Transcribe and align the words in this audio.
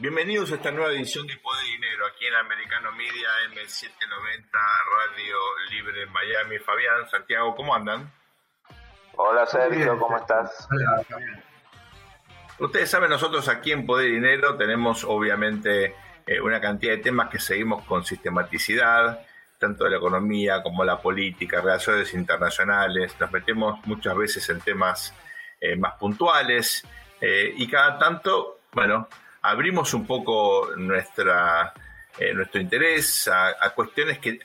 Bienvenidos 0.00 0.52
a 0.52 0.54
esta 0.54 0.70
nueva 0.70 0.92
edición 0.92 1.26
de 1.26 1.36
Poder 1.38 1.66
y 1.66 1.72
Dinero 1.72 2.06
aquí 2.06 2.24
en 2.24 2.34
Americano 2.36 2.92
Media 2.92 3.30
M790 3.50 4.48
Radio 4.52 5.36
Libre 5.70 6.04
en 6.04 6.12
Miami. 6.12 6.58
Fabián, 6.60 7.10
Santiago, 7.10 7.56
¿cómo 7.56 7.74
andan? 7.74 8.08
Hola 9.16 9.44
Sergio, 9.44 9.98
¿cómo 9.98 10.16
estás? 10.16 10.68
Hola, 10.70 11.02
Fabián. 11.02 11.42
Ustedes 12.60 12.88
saben, 12.88 13.10
nosotros 13.10 13.48
aquí 13.48 13.72
en 13.72 13.86
Poder 13.86 14.08
y 14.08 14.14
Dinero 14.14 14.56
tenemos 14.56 15.02
obviamente 15.02 15.96
eh, 16.24 16.40
una 16.40 16.60
cantidad 16.60 16.92
de 16.92 16.98
temas 16.98 17.28
que 17.28 17.40
seguimos 17.40 17.84
con 17.84 18.04
sistematicidad, 18.04 19.26
tanto 19.58 19.82
de 19.82 19.90
la 19.90 19.96
economía 19.96 20.62
como 20.62 20.84
la 20.84 21.02
política, 21.02 21.60
relaciones 21.60 22.14
internacionales. 22.14 23.16
Nos 23.18 23.32
metemos 23.32 23.84
muchas 23.84 24.16
veces 24.16 24.48
en 24.48 24.60
temas 24.60 25.12
eh, 25.60 25.74
más 25.74 25.94
puntuales 25.94 26.86
eh, 27.20 27.52
y 27.56 27.68
cada 27.68 27.98
tanto, 27.98 28.60
bueno, 28.70 29.08
abrimos 29.50 29.94
un 29.94 30.06
poco 30.06 30.70
nuestra, 30.76 31.72
eh, 32.18 32.34
nuestro 32.34 32.60
interés 32.60 33.28
a, 33.28 33.70
cuestiones 33.74 34.18
que, 34.18 34.40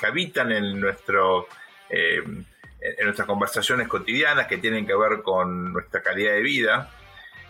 habitan 0.00 0.52
en, 0.52 0.84
eh, 1.90 2.22
en 2.80 3.04
nuestras 3.04 3.26
conversaciones 3.26 3.88
cotidianas, 3.88 4.46
que 4.46 4.58
tienen 4.58 4.86
que 4.86 4.94
ver 4.94 5.22
con 5.22 5.72
nuestra 5.72 6.02
calidad 6.02 6.32
de 6.32 6.40
vida 6.42 6.90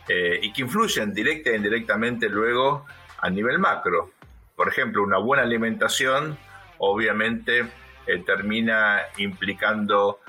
eh, 0.09 0.41
y 0.43 0.53
que 0.53 0.63
influyen 0.63 1.13
directa 1.13 1.51
e 1.51 1.57
indirectamente 1.57 2.29
luego 2.29 2.87
a 3.19 3.29
nivel 3.29 3.59
macro. 3.59 4.13
Por 4.57 4.69
ejemplo, 4.69 5.03
una 5.03 5.19
buena 5.19 5.43
alimentación 5.43 6.37
obviamente 6.79 7.67
termina 8.27 9.03
implicando 9.19 10.21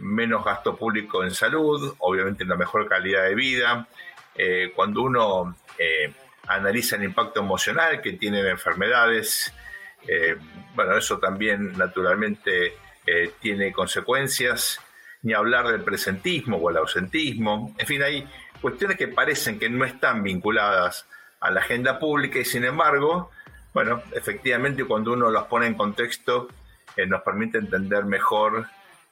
menos 0.00 0.44
gasto 0.44 0.76
público 0.76 1.24
en 1.24 1.32
salud, 1.32 1.94
obviamente 1.98 2.44
una 2.44 2.56
mejor 2.56 2.88
calidad 2.88 3.24
de 3.24 3.34
vida, 3.34 3.88
eh, 4.34 4.72
cuando 4.74 5.02
uno 5.02 5.56
eh, 5.78 6.12
analiza 6.46 6.96
el 6.96 7.04
impacto 7.04 7.40
emocional 7.40 8.00
que 8.00 8.14
tienen 8.14 8.46
enfermedades, 8.46 9.52
eh, 10.06 10.36
bueno, 10.74 10.96
eso 10.96 11.18
también 11.18 11.76
naturalmente 11.76 12.74
tiene 13.40 13.72
consecuencias, 13.72 14.78
ni 15.22 15.32
hablar 15.32 15.66
del 15.66 15.82
presentismo 15.82 16.58
o 16.58 16.70
el 16.70 16.76
ausentismo, 16.76 17.74
en 17.76 17.86
fin, 17.86 18.04
hay 18.04 18.28
cuestiones 18.60 18.96
que 18.96 19.08
parecen 19.08 19.58
que 19.58 19.68
no 19.68 19.84
están 19.84 20.22
vinculadas 20.22 21.06
a 21.40 21.50
la 21.50 21.58
agenda 21.58 21.98
pública 21.98 22.38
y 22.38 22.44
sin 22.44 22.64
embargo, 22.64 23.32
bueno, 23.74 24.00
efectivamente 24.12 24.84
cuando 24.84 25.12
uno 25.12 25.28
los 25.28 25.44
pone 25.44 25.66
en 25.66 25.74
contexto 25.74 26.46
nos 27.08 27.22
permite 27.22 27.58
entender 27.58 28.04
mejor 28.04 28.66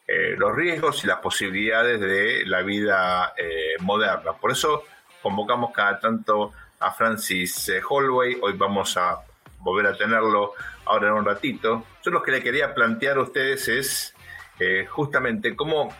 los 0.06 0.54
riesgos 0.54 1.02
y 1.02 1.08
las 1.08 1.18
posibilidades 1.18 2.00
de 2.00 2.46
la 2.46 2.62
vida 2.62 3.34
moderna. 3.80 4.34
Por 4.34 4.52
eso 4.52 4.84
convocamos 5.28 5.72
cada 5.72 6.00
tanto 6.00 6.54
a 6.80 6.90
Francis 6.90 7.68
eh, 7.68 7.82
Holloway, 7.86 8.38
hoy 8.40 8.54
vamos 8.54 8.96
a 8.96 9.20
volver 9.58 9.88
a 9.88 9.94
tenerlo 9.94 10.54
ahora 10.86 11.08
en 11.08 11.14
un 11.16 11.24
ratito. 11.26 11.84
Yo 12.02 12.10
lo 12.10 12.22
que 12.22 12.30
le 12.30 12.42
quería 12.42 12.72
plantear 12.72 13.18
a 13.18 13.22
ustedes 13.24 13.68
es 13.68 14.14
eh, 14.58 14.86
justamente 14.88 15.54
cómo 15.54 15.94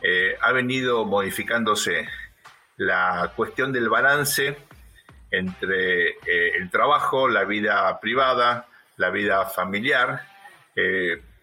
eh, 0.00 0.34
ha 0.40 0.52
venido 0.52 1.04
modificándose 1.04 2.08
la 2.78 3.34
cuestión 3.36 3.70
del 3.70 3.90
balance 3.90 4.56
entre 5.30 6.16
el 6.56 6.70
trabajo, 6.70 7.28
la 7.28 7.44
vida 7.44 8.00
privada, 8.00 8.66
la 8.96 9.10
vida 9.10 9.44
familiar. 9.44 10.22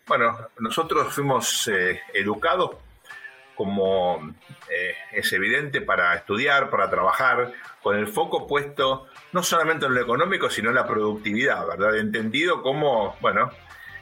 bueno, 0.07 0.35
nosotros 0.57 1.13
fuimos 1.13 1.69
educados 2.13 2.72
como 3.57 4.35
eh, 4.69 4.95
es 5.12 5.34
evidente, 5.34 5.81
para 5.81 6.13
estudiar, 6.16 6.69
para 6.69 6.90
trabajar, 6.90 7.51
con 7.81 7.97
el 7.97 8.07
foco 8.07 8.45
puesto 8.45 9.07
no 9.34 9.41
solamente 9.41 9.88
en 9.88 9.95
lo 9.95 10.01
económico, 10.01 10.50
sino 10.50 10.69
en 10.69 10.75
la 10.75 10.88
productividad, 10.88 11.66
¿verdad? 11.68 11.97
Entendido 11.97 12.62
como, 12.62 13.18
bueno, 13.19 13.51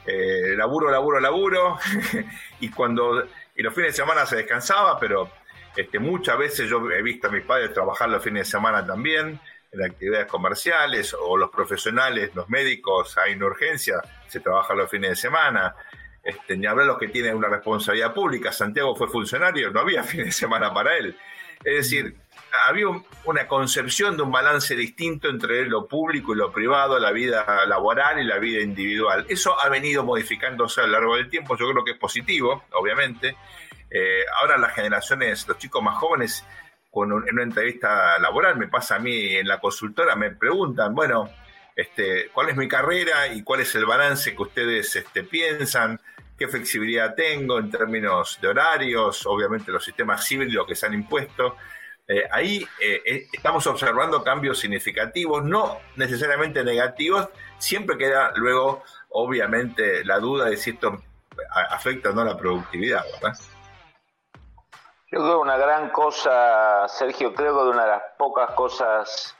eh, 0.06 0.54
laburo, 0.56 0.90
laburo, 0.90 1.20
laburo, 1.20 1.78
y 2.60 2.68
cuando, 2.70 3.26
y 3.56 3.62
los 3.62 3.74
fines 3.74 3.92
de 3.92 4.02
semana 4.02 4.26
se 4.26 4.36
descansaba, 4.36 5.00
pero 5.00 5.30
este, 5.74 5.98
muchas 5.98 6.38
veces 6.38 6.68
yo 6.68 6.90
he 6.90 7.02
visto 7.02 7.28
a 7.28 7.30
mis 7.30 7.44
padres 7.44 7.72
trabajar 7.72 8.08
los 8.10 8.22
fines 8.22 8.46
de 8.46 8.50
semana 8.50 8.86
también, 8.86 9.40
en 9.72 9.84
actividades 9.84 10.26
comerciales, 10.26 11.14
o 11.18 11.36
los 11.36 11.50
profesionales, 11.50 12.30
los 12.34 12.48
médicos, 12.48 13.16
hay 13.18 13.34
una 13.34 13.46
urgencia, 13.46 13.96
se 14.28 14.40
trabaja 14.40 14.74
los 14.74 14.90
fines 14.90 15.10
de 15.10 15.16
semana, 15.16 15.74
este, 16.26 16.56
ni 16.56 16.66
hablar 16.66 16.86
los 16.86 16.98
que 16.98 17.06
tienen 17.06 17.36
una 17.36 17.48
responsabilidad 17.48 18.12
pública. 18.12 18.50
Santiago 18.50 18.96
fue 18.96 19.06
funcionario, 19.08 19.70
no 19.70 19.80
había 19.80 20.02
fin 20.02 20.24
de 20.24 20.32
semana 20.32 20.74
para 20.74 20.96
él. 20.98 21.16
Es 21.64 21.76
decir, 21.76 22.16
había 22.66 22.86
una 23.24 23.46
concepción 23.46 24.16
de 24.16 24.24
un 24.24 24.32
balance 24.32 24.74
distinto 24.74 25.28
entre 25.28 25.66
lo 25.66 25.86
público 25.86 26.34
y 26.34 26.36
lo 26.36 26.50
privado, 26.50 26.98
la 26.98 27.12
vida 27.12 27.64
laboral 27.66 28.18
y 28.18 28.24
la 28.24 28.38
vida 28.38 28.60
individual. 28.60 29.24
Eso 29.28 29.56
ha 29.62 29.68
venido 29.68 30.02
modificándose 30.04 30.80
a 30.80 30.86
lo 30.86 30.92
largo 30.94 31.16
del 31.16 31.30
tiempo, 31.30 31.56
yo 31.56 31.70
creo 31.70 31.84
que 31.84 31.92
es 31.92 31.98
positivo, 31.98 32.64
obviamente. 32.72 33.36
Eh, 33.88 34.24
ahora 34.40 34.58
las 34.58 34.74
generaciones, 34.74 35.46
los 35.46 35.58
chicos 35.58 35.80
más 35.80 35.96
jóvenes, 35.96 36.44
con 36.90 37.12
en 37.12 37.34
una 37.34 37.42
entrevista 37.44 38.18
laboral, 38.18 38.56
me 38.56 38.66
pasa 38.66 38.96
a 38.96 38.98
mí 38.98 39.36
en 39.36 39.46
la 39.46 39.60
consultora, 39.60 40.16
me 40.16 40.32
preguntan, 40.32 40.92
bueno, 40.92 41.30
este, 41.76 42.30
cuál 42.32 42.48
es 42.48 42.56
mi 42.56 42.66
carrera 42.66 43.28
y 43.28 43.42
cuál 43.44 43.60
es 43.60 43.74
el 43.76 43.86
balance 43.86 44.34
que 44.34 44.42
ustedes 44.42 44.96
este, 44.96 45.22
piensan 45.22 46.00
qué 46.38 46.48
flexibilidad 46.48 47.14
tengo 47.14 47.58
en 47.58 47.70
términos 47.70 48.38
de 48.40 48.48
horarios, 48.48 49.26
obviamente 49.26 49.72
los 49.72 49.84
sistemas 49.84 50.30
híbridos 50.30 50.66
que 50.66 50.74
se 50.74 50.86
han 50.86 50.94
impuesto. 50.94 51.56
Eh, 52.08 52.28
ahí 52.30 52.66
eh, 52.80 53.02
eh, 53.04 53.26
estamos 53.32 53.66
observando 53.66 54.22
cambios 54.22 54.60
significativos, 54.60 55.44
no 55.44 55.78
necesariamente 55.96 56.62
negativos, 56.62 57.28
siempre 57.58 57.98
queda 57.98 58.32
luego, 58.36 58.84
obviamente, 59.10 60.04
la 60.04 60.18
duda 60.18 60.46
de 60.46 60.56
si 60.56 60.70
esto 60.70 61.02
afecta 61.70 62.10
o 62.10 62.12
no 62.12 62.24
la 62.24 62.36
productividad, 62.36 63.04
¿verdad? 63.14 63.36
Yo 65.10 65.20
creo 65.20 65.36
que 65.36 65.42
una 65.42 65.56
gran 65.56 65.90
cosa, 65.90 66.86
Sergio, 66.88 67.34
creo 67.34 67.56
que 67.56 67.70
una 67.70 67.84
de 67.84 67.90
las 67.90 68.02
pocas 68.18 68.50
cosas 68.52 69.36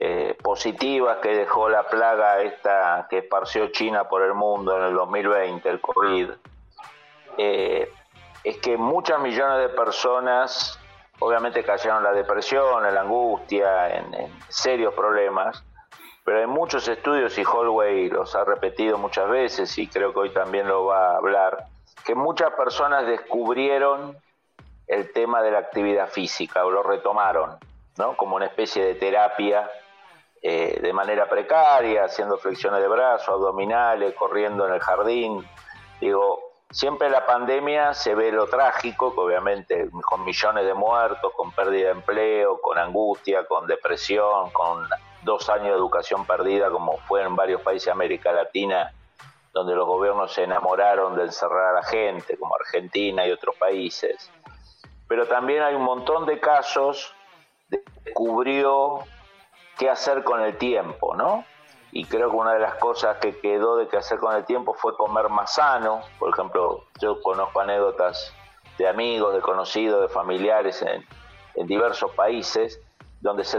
eh, 0.00 0.36
positivas 0.40 1.18
que 1.18 1.30
dejó 1.30 1.68
la 1.68 1.82
plaga 1.88 2.40
esta 2.42 3.08
que 3.10 3.18
esparció 3.18 3.68
China 3.68 4.08
por 4.08 4.22
el 4.22 4.32
mundo 4.32 4.76
en 4.76 4.84
el 4.84 4.94
2020, 4.94 5.68
el 5.68 5.80
COVID, 5.80 6.30
eh, 7.36 7.90
es 8.44 8.58
que 8.58 8.76
muchas 8.76 9.20
millones 9.20 9.58
de 9.58 9.68
personas 9.70 10.78
obviamente 11.18 11.64
cayeron 11.64 11.98
en 11.98 12.04
la 12.04 12.12
depresión, 12.12 12.86
en 12.86 12.94
la 12.94 13.00
angustia, 13.00 13.96
en, 13.96 14.32
serios 14.48 14.94
problemas, 14.94 15.64
pero 16.24 16.38
hay 16.38 16.46
muchos 16.46 16.86
estudios, 16.86 17.36
y 17.38 17.44
Holloway 17.44 18.08
los 18.08 18.36
ha 18.36 18.44
repetido 18.44 18.98
muchas 18.98 19.28
veces, 19.28 19.76
y 19.78 19.88
creo 19.88 20.12
que 20.12 20.20
hoy 20.20 20.30
también 20.30 20.68
lo 20.68 20.84
va 20.84 21.12
a 21.12 21.16
hablar, 21.16 21.64
que 22.04 22.14
muchas 22.14 22.52
personas 22.52 23.06
descubrieron 23.06 24.16
el 24.86 25.12
tema 25.12 25.42
de 25.42 25.50
la 25.50 25.58
actividad 25.58 26.08
física 26.08 26.64
o 26.64 26.70
lo 26.70 26.82
retomaron, 26.82 27.56
¿no? 27.96 28.16
Como 28.16 28.36
una 28.36 28.46
especie 28.46 28.84
de 28.84 28.94
terapia 28.94 29.68
eh, 30.40 30.78
de 30.80 30.92
manera 30.92 31.28
precaria, 31.28 32.04
haciendo 32.04 32.38
flexiones 32.38 32.80
de 32.80 32.88
brazos, 32.88 33.28
abdominales, 33.28 34.14
corriendo 34.14 34.66
en 34.66 34.74
el 34.74 34.80
jardín. 34.80 35.46
Digo, 36.00 36.40
siempre 36.70 37.10
la 37.10 37.26
pandemia 37.26 37.94
se 37.94 38.14
ve 38.14 38.30
lo 38.30 38.46
trágico, 38.46 39.14
que 39.14 39.20
obviamente 39.20 39.90
con 40.02 40.24
millones 40.24 40.64
de 40.64 40.74
muertos, 40.74 41.32
con 41.34 41.50
pérdida 41.52 41.86
de 41.86 41.92
empleo, 41.92 42.60
con 42.60 42.78
angustia, 42.78 43.46
con 43.46 43.66
depresión, 43.66 44.50
con 44.50 44.86
dos 45.22 45.48
años 45.48 45.68
de 45.68 45.74
educación 45.74 46.24
perdida, 46.24 46.70
como 46.70 46.98
fue 46.98 47.22
en 47.22 47.34
varios 47.34 47.62
países 47.62 47.86
de 47.86 47.92
América 47.92 48.32
Latina, 48.32 48.92
donde 49.52 49.74
los 49.74 49.86
gobiernos 49.86 50.32
se 50.32 50.44
enamoraron 50.44 51.16
de 51.16 51.24
encerrar 51.24 51.74
a 51.74 51.80
la 51.80 51.82
gente, 51.82 52.36
como 52.36 52.54
Argentina 52.54 53.26
y 53.26 53.32
otros 53.32 53.56
países. 53.56 54.30
Pero 55.08 55.26
también 55.26 55.62
hay 55.62 55.74
un 55.74 55.82
montón 55.82 56.26
de 56.26 56.38
casos 56.38 57.12
de 57.68 57.82
descubrió 58.04 59.04
qué 59.78 59.88
hacer 59.88 60.24
con 60.24 60.42
el 60.42 60.58
tiempo, 60.58 61.14
¿no? 61.14 61.44
Y 61.92 62.04
creo 62.04 62.30
que 62.30 62.36
una 62.36 62.52
de 62.52 62.58
las 62.58 62.74
cosas 62.74 63.16
que 63.18 63.38
quedó 63.40 63.76
de 63.76 63.88
qué 63.88 63.96
hacer 63.96 64.18
con 64.18 64.34
el 64.34 64.44
tiempo 64.44 64.74
fue 64.74 64.94
comer 64.96 65.30
más 65.30 65.54
sano. 65.54 66.02
Por 66.18 66.30
ejemplo, 66.30 66.84
yo 67.00 67.22
conozco 67.22 67.60
anécdotas 67.60 68.34
de 68.76 68.86
amigos, 68.88 69.34
de 69.34 69.40
conocidos, 69.40 70.02
de 70.02 70.08
familiares 70.08 70.82
en, 70.82 71.06
diversos 71.66 72.12
países 72.12 72.80
donde 73.20 73.42
se, 73.42 73.58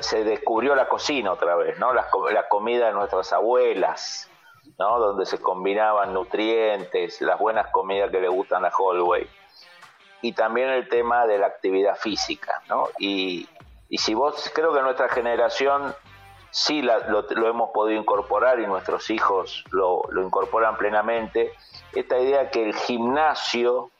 se 0.00 0.24
descubrió 0.24 0.74
la 0.74 0.88
cocina 0.88 1.32
otra 1.32 1.56
vez, 1.56 1.78
¿no? 1.78 1.92
La, 1.92 2.06
la, 2.32 2.48
comida 2.48 2.86
de 2.86 2.92
nuestras 2.94 3.34
abuelas, 3.34 4.30
¿no? 4.78 4.98
Donde 4.98 5.26
se 5.26 5.38
combinaban 5.38 6.14
nutrientes, 6.14 7.20
las 7.20 7.38
buenas 7.38 7.66
comidas 7.66 8.10
que 8.10 8.20
le 8.20 8.28
gustan 8.28 8.64
a 8.64 8.70
Holloway. 8.70 9.28
Y 10.22 10.32
también 10.32 10.70
el 10.70 10.88
tema 10.88 11.26
de 11.26 11.36
la 11.36 11.48
actividad 11.48 11.96
física, 11.96 12.62
¿no? 12.66 12.88
Y, 12.98 13.46
y 13.88 13.98
si 13.98 14.14
vos, 14.14 14.50
creo 14.54 14.72
que 14.72 14.82
nuestra 14.82 15.08
generación 15.08 15.94
sí 16.50 16.82
lo, 16.82 17.48
hemos 17.48 17.70
podido 17.70 18.00
incorporar 18.00 18.60
y 18.60 18.66
nuestros 18.66 19.10
hijos 19.10 19.64
lo, 19.70 20.02
lo 20.10 20.22
incorporan 20.22 20.76
plenamente, 20.76 21.52
esta 21.92 22.18
idea 22.18 22.50
que 22.50 22.64
el 22.64 22.74
gimnasio, 22.74 23.90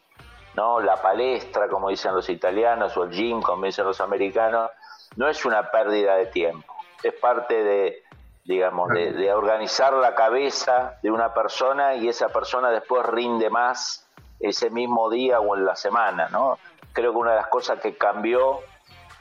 ¿no? 0.55 0.81
la 0.81 1.03
palestra, 1.03 1.69
como 1.69 1.89
dicen 1.89 2.15
los 2.15 2.29
italianos, 2.29 2.97
o 2.97 3.05
el 3.05 3.11
gym, 3.11 3.43
como 3.43 3.67
dicen 3.67 3.85
los 3.85 4.01
americanos, 4.01 4.71
no 5.17 5.29
es 5.29 5.45
una 5.45 5.71
pérdida 5.71 6.17
de 6.17 6.27
tiempo, 6.27 6.75
es 7.03 7.13
parte 7.15 7.63
de, 7.63 8.03
digamos, 8.45 8.89
de, 8.91 9.33
organizar 9.33 9.93
la 9.95 10.15
cabeza 10.15 10.99
de 11.03 11.11
una 11.11 11.33
persona 11.35 11.95
y 11.95 12.09
esa 12.09 12.29
persona 12.29 12.71
después 12.71 13.05
rinde 13.07 13.51
más 13.51 14.07
ese 14.41 14.71
mismo 14.71 15.11
día 15.11 15.41
o 15.41 15.57
en 15.57 15.65
la 15.65 15.77
semana, 15.77 16.29
¿no? 16.31 16.59
Creo 16.93 17.13
que 17.13 17.19
una 17.19 17.31
de 17.31 17.37
las 17.37 17.49
cosas 17.49 17.81
que 17.81 17.97
cambió 17.97 18.61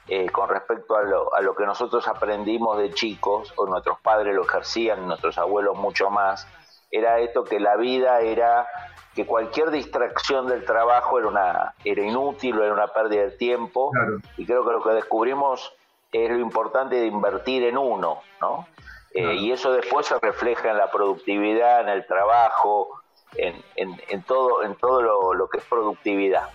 eh, 0.08 0.30
con 0.30 0.50
respecto 0.50 0.96
a 0.98 1.04
lo, 1.04 1.34
a 1.34 1.42
lo 1.42 1.56
que 1.56 1.66
nosotros 1.66 2.08
aprendimos 2.08 2.78
de 2.78 2.92
chicos, 2.92 3.54
o 3.56 3.66
nuestros 3.66 4.00
padres 4.00 4.36
lo 4.36 4.44
ejercían, 4.44 5.08
nuestros 5.08 5.38
abuelos 5.38 5.78
mucho 5.78 6.10
más, 6.10 6.48
era 6.92 7.20
esto 7.20 7.44
que 7.44 7.60
la 7.60 7.76
vida 7.76 8.22
era 8.22 8.68
que 9.16 9.26
cualquier 9.26 9.72
distracción 9.72 10.48
del 10.48 10.66
trabajo 10.66 11.20
era 11.20 11.28
una 11.28 11.74
era 11.84 12.04
inútil 12.04 12.58
o 12.58 12.64
era 12.64 12.74
una 12.74 12.88
pérdida 12.88 13.24
de 13.24 13.32
tiempo 13.32 13.92
y 14.38 14.46
creo 14.46 14.66
que 14.66 14.72
lo 14.72 14.84
que 14.84 14.92
descubrimos 14.92 15.74
es 16.12 16.30
lo 16.30 16.40
importante 16.40 16.96
de 16.96 17.08
invertir 17.08 17.64
en 17.64 17.78
uno, 17.78 18.20
¿no? 18.42 18.68
Eh, 19.14 19.36
y 19.36 19.52
eso 19.52 19.72
después 19.74 20.08
se 20.08 20.18
refleja 20.20 20.72
en 20.72 20.78
la 20.78 20.90
productividad, 20.90 21.82
en 21.82 21.90
el 21.90 22.06
trabajo, 22.06 23.02
en, 23.36 23.56
en, 23.76 24.24
todo, 24.24 24.64
en 24.64 24.76
todo 24.76 25.34
lo, 25.34 25.50
que 25.50 25.60
es 25.60 25.66
productividad. 25.66 26.50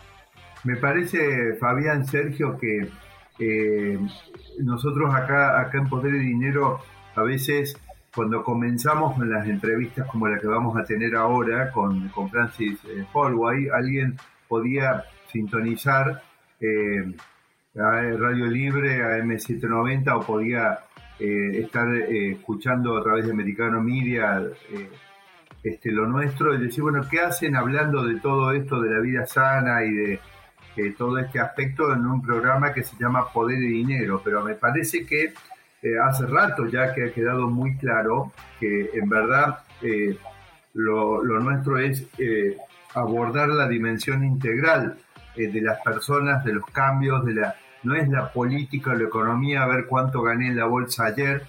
Me 0.65 0.77
parece, 0.77 1.55
Fabián, 1.61 2.05
Sergio, 2.05 2.59
que 2.59 2.89
eh, 3.38 3.99
nosotros 4.61 5.14
acá, 5.14 5.61
acá 5.61 5.79
en 5.79 5.88
Poder 5.88 6.14
y 6.14 6.19
Dinero, 6.19 6.81
a 7.14 7.23
veces 7.23 7.76
cuando 8.14 8.43
comenzamos 8.43 9.14
con 9.14 9.31
las 9.31 9.46
entrevistas 9.46 10.06
como 10.08 10.29
la 10.29 10.38
que 10.38 10.46
vamos 10.46 10.76
a 10.76 10.85
tener 10.85 11.14
ahora 11.14 11.70
con, 11.70 12.08
con 12.08 12.29
Francis 12.31 12.79
eh, 12.87 13.05
alguien 13.73 14.17
podía 14.49 15.05
sintonizar 15.31 16.23
eh, 16.61 17.12
Radio 17.75 18.46
Libre, 18.46 19.02
a 19.02 19.19
M790 19.19 20.17
o 20.17 20.20
podía 20.26 20.81
estar 21.19 21.93
escuchando 21.94 22.96
a 22.96 23.02
través 23.02 23.26
de 23.26 23.32
Americano 23.32 23.81
Media 23.81 24.41
este, 25.62 25.91
lo 25.91 26.06
nuestro 26.06 26.55
y 26.55 26.58
decir, 26.58 26.82
bueno, 26.82 27.02
¿qué 27.11 27.20
hacen 27.20 27.56
hablando 27.56 28.05
de 28.05 28.20
todo 28.20 28.52
esto 28.52 28.81
de 28.81 28.91
la 28.91 29.00
vida 29.00 29.26
sana 29.26 29.84
y 29.84 29.93
de 29.93 30.20
todo 30.97 31.19
este 31.19 31.41
aspecto 31.41 31.93
en 31.93 32.07
un 32.07 32.23
programa 32.23 32.73
que 32.73 32.83
se 32.83 32.97
llama 32.99 33.31
Poder 33.33 33.59
y 33.59 33.69
Dinero? 33.69 34.21
Pero 34.25 34.45
me 34.45 34.55
parece 34.55 35.05
que 35.07 35.35
hace 36.03 36.27
rato 36.27 36.67
ya 36.67 36.93
que 36.93 37.05
ha 37.05 37.13
quedado 37.13 37.49
muy 37.49 37.77
claro 37.77 38.33
que 38.59 38.91
en 38.95 39.09
verdad 39.09 39.61
lo, 40.75 41.23
lo, 41.23 41.41
nuestro 41.41 41.79
es 41.79 42.07
abordar 42.95 43.49
la 43.49 43.69
dimensión 43.69 44.25
integral 44.25 44.99
de 45.37 45.61
las 45.61 45.81
personas, 45.83 46.45
de 46.45 46.55
los 46.55 46.67
cambios, 46.67 47.25
de 47.25 47.35
la 47.35 47.55
no 47.83 47.95
es 47.95 48.09
la 48.09 48.33
política 48.33 48.91
o 48.91 48.95
la 48.95 49.05
economía, 49.05 49.63
a 49.63 49.67
ver 49.67 49.87
cuánto 49.87 50.23
gané 50.23 50.49
en 50.49 50.57
la 50.57 50.67
bolsa 50.67 51.07
ayer, 51.07 51.47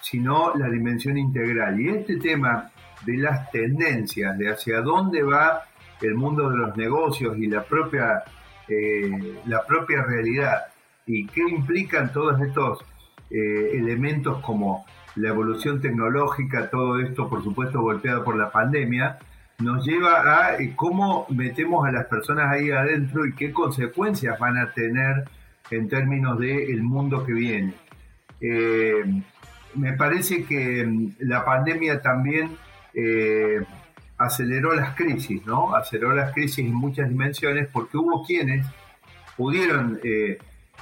sino 0.00 0.54
la 0.54 0.68
dimensión 0.68 1.18
integral. 1.18 1.80
Y 1.80 1.88
este 1.88 2.16
tema 2.16 2.70
de 3.04 3.16
las 3.16 3.50
tendencias, 3.50 4.36
de 4.38 4.50
hacia 4.50 4.80
dónde 4.80 5.22
va 5.22 5.62
el 6.00 6.14
mundo 6.14 6.50
de 6.50 6.56
los 6.56 6.76
negocios 6.76 7.36
y 7.38 7.46
la 7.46 7.62
propia, 7.62 8.22
eh, 8.68 9.38
la 9.46 9.64
propia 9.66 10.02
realidad, 10.02 10.64
y 11.06 11.26
qué 11.26 11.42
implican 11.42 12.12
todos 12.12 12.40
estos 12.40 12.84
eh, 13.30 13.70
elementos 13.74 14.40
como 14.42 14.86
la 15.16 15.28
evolución 15.28 15.80
tecnológica, 15.80 16.70
todo 16.70 16.98
esto 16.98 17.28
por 17.28 17.42
supuesto 17.44 17.80
golpeado 17.80 18.24
por 18.24 18.36
la 18.36 18.50
pandemia, 18.50 19.18
nos 19.58 19.86
lleva 19.86 20.22
a 20.22 20.56
eh, 20.56 20.72
cómo 20.74 21.26
metemos 21.28 21.86
a 21.86 21.92
las 21.92 22.06
personas 22.06 22.50
ahí 22.50 22.70
adentro 22.70 23.26
y 23.26 23.34
qué 23.34 23.52
consecuencias 23.52 24.38
van 24.38 24.56
a 24.58 24.72
tener 24.72 25.24
en 25.70 25.88
términos 25.88 26.38
del 26.38 26.70
el 26.70 26.82
mundo 26.82 27.24
que 27.24 27.32
viene. 27.32 27.74
Me 29.74 29.92
parece 29.94 30.44
que 30.44 30.84
mm, 30.84 31.16
la 31.20 31.44
pandemia 31.44 32.00
también 32.00 32.56
aceleró 34.24 34.74
las 34.74 34.94
crisis, 34.94 35.44
¿no? 35.46 35.74
Aceleró 35.74 36.14
las 36.14 36.32
crisis 36.32 36.66
en 36.66 36.74
muchas 36.74 37.08
dimensiones 37.08 37.68
porque 37.72 37.96
hubo 37.96 38.24
quienes 38.24 38.66
pudieron, 39.36 40.00
eh, 40.02 40.38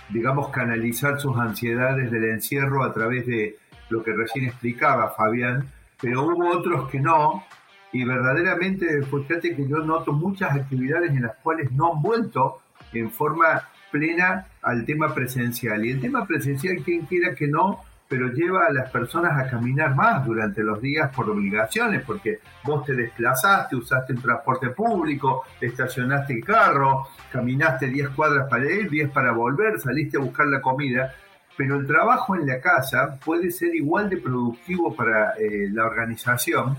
digamos, 0.09 0.49
canalizar 0.51 1.21
sus 1.21 1.37
ansiedades 1.39 2.11
del 2.11 2.25
encierro 2.25 2.85
a 2.85 2.93
través 2.93 3.27
de 3.27 3.57
lo 3.91 4.03
que 4.03 4.13
recién 4.13 4.47
explicaba 4.47 5.11
Fabián, 5.11 5.69
pero 6.01 6.23
hubo 6.23 6.51
otros 6.51 6.91
que 6.91 7.01
no, 7.01 7.45
y 7.93 8.05
verdaderamente, 8.05 9.03
fíjate 9.03 9.55
que 9.55 9.69
yo 9.69 9.79
noto 9.79 10.13
muchas 10.13 10.57
actividades 10.57 11.11
en 11.11 11.23
las 11.23 11.37
cuales 11.37 11.71
no 11.73 11.93
han 11.93 12.03
vuelto 12.03 12.63
en 12.93 13.11
forma 13.11 13.69
plena 13.91 14.47
al 14.63 14.85
tema 14.87 15.15
presencial. 15.15 15.85
Y 15.85 15.91
el 15.91 16.01
tema 16.01 16.27
presencial, 16.27 16.77
quien 16.83 17.05
quiera 17.05 17.35
que 17.35 17.47
no, 17.47 17.81
pero 18.13 18.29
lleva 18.29 18.67
a 18.67 18.71
las 18.71 18.91
personas 18.91 19.39
a 19.39 19.49
caminar 19.49 19.95
más 19.95 20.27
durante 20.27 20.63
los 20.63 20.83
días 20.83 21.11
por 21.17 21.31
obligaciones, 21.31 22.03
porque 22.05 22.41
vos 22.63 22.85
te 22.85 22.95
desplazaste, 22.95 23.75
usaste 23.75 24.13
el 24.13 24.21
transporte 24.21 24.69
público, 24.69 25.47
estacionaste 25.59 26.35
el 26.35 26.45
carro, 26.45 27.09
caminaste 27.33 27.87
10 27.87 28.11
cuadras 28.11 28.51
para 28.51 28.71
ir, 28.71 28.91
10 28.91 29.11
para 29.13 29.33
volver, 29.33 29.81
saliste 29.81 30.19
a 30.19 30.21
buscar 30.21 30.47
la 30.49 30.61
comida, 30.61 31.15
pero 31.57 31.77
el 31.77 31.87
trabajo 31.87 32.37
en 32.37 32.47
la 32.47 32.61
casa 32.61 33.19
puede 33.25 33.51
ser 33.51 33.75
igual 33.75 34.11
de 34.11 34.19
productivo 34.19 34.95
para 34.95 35.33
eh, 35.39 35.71
la 35.73 35.87
organización, 35.87 36.77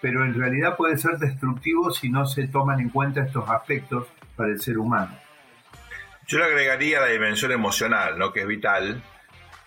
pero 0.00 0.24
en 0.24 0.32
realidad 0.32 0.78
puede 0.78 0.96
ser 0.96 1.18
destructivo 1.18 1.90
si 1.90 2.08
no 2.08 2.24
se 2.24 2.48
toman 2.48 2.80
en 2.80 2.88
cuenta 2.88 3.20
estos 3.20 3.46
aspectos 3.50 4.06
para 4.34 4.48
el 4.48 4.58
ser 4.58 4.78
humano. 4.78 5.14
Yo 6.26 6.38
le 6.38 6.46
agregaría 6.46 7.00
la 7.00 7.08
dimensión 7.08 7.52
emocional, 7.52 8.18
¿no? 8.18 8.32
que 8.32 8.40
es 8.40 8.46
vital, 8.46 9.02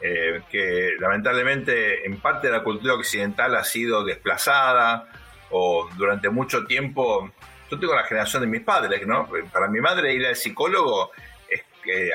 eh, 0.05 0.41
que 0.51 0.95
lamentablemente 0.99 2.05
en 2.05 2.19
parte 2.19 2.47
de 2.47 2.53
la 2.53 2.61
cultura 2.61 2.95
occidental 2.95 3.55
ha 3.55 3.63
sido 3.63 4.03
desplazada 4.03 5.07
o 5.49 5.89
durante 5.95 6.29
mucho 6.29 6.65
tiempo. 6.65 7.31
Yo 7.71 7.79
tengo 7.79 7.95
la 7.95 8.03
generación 8.03 8.41
de 8.41 8.49
mis 8.49 8.61
padres, 8.61 9.07
¿no? 9.07 9.29
Para 9.53 9.69
mi 9.69 9.79
madre 9.79 10.13
ir 10.13 10.25
al 10.25 10.35
psicólogo 10.35 11.11
es 11.49 11.63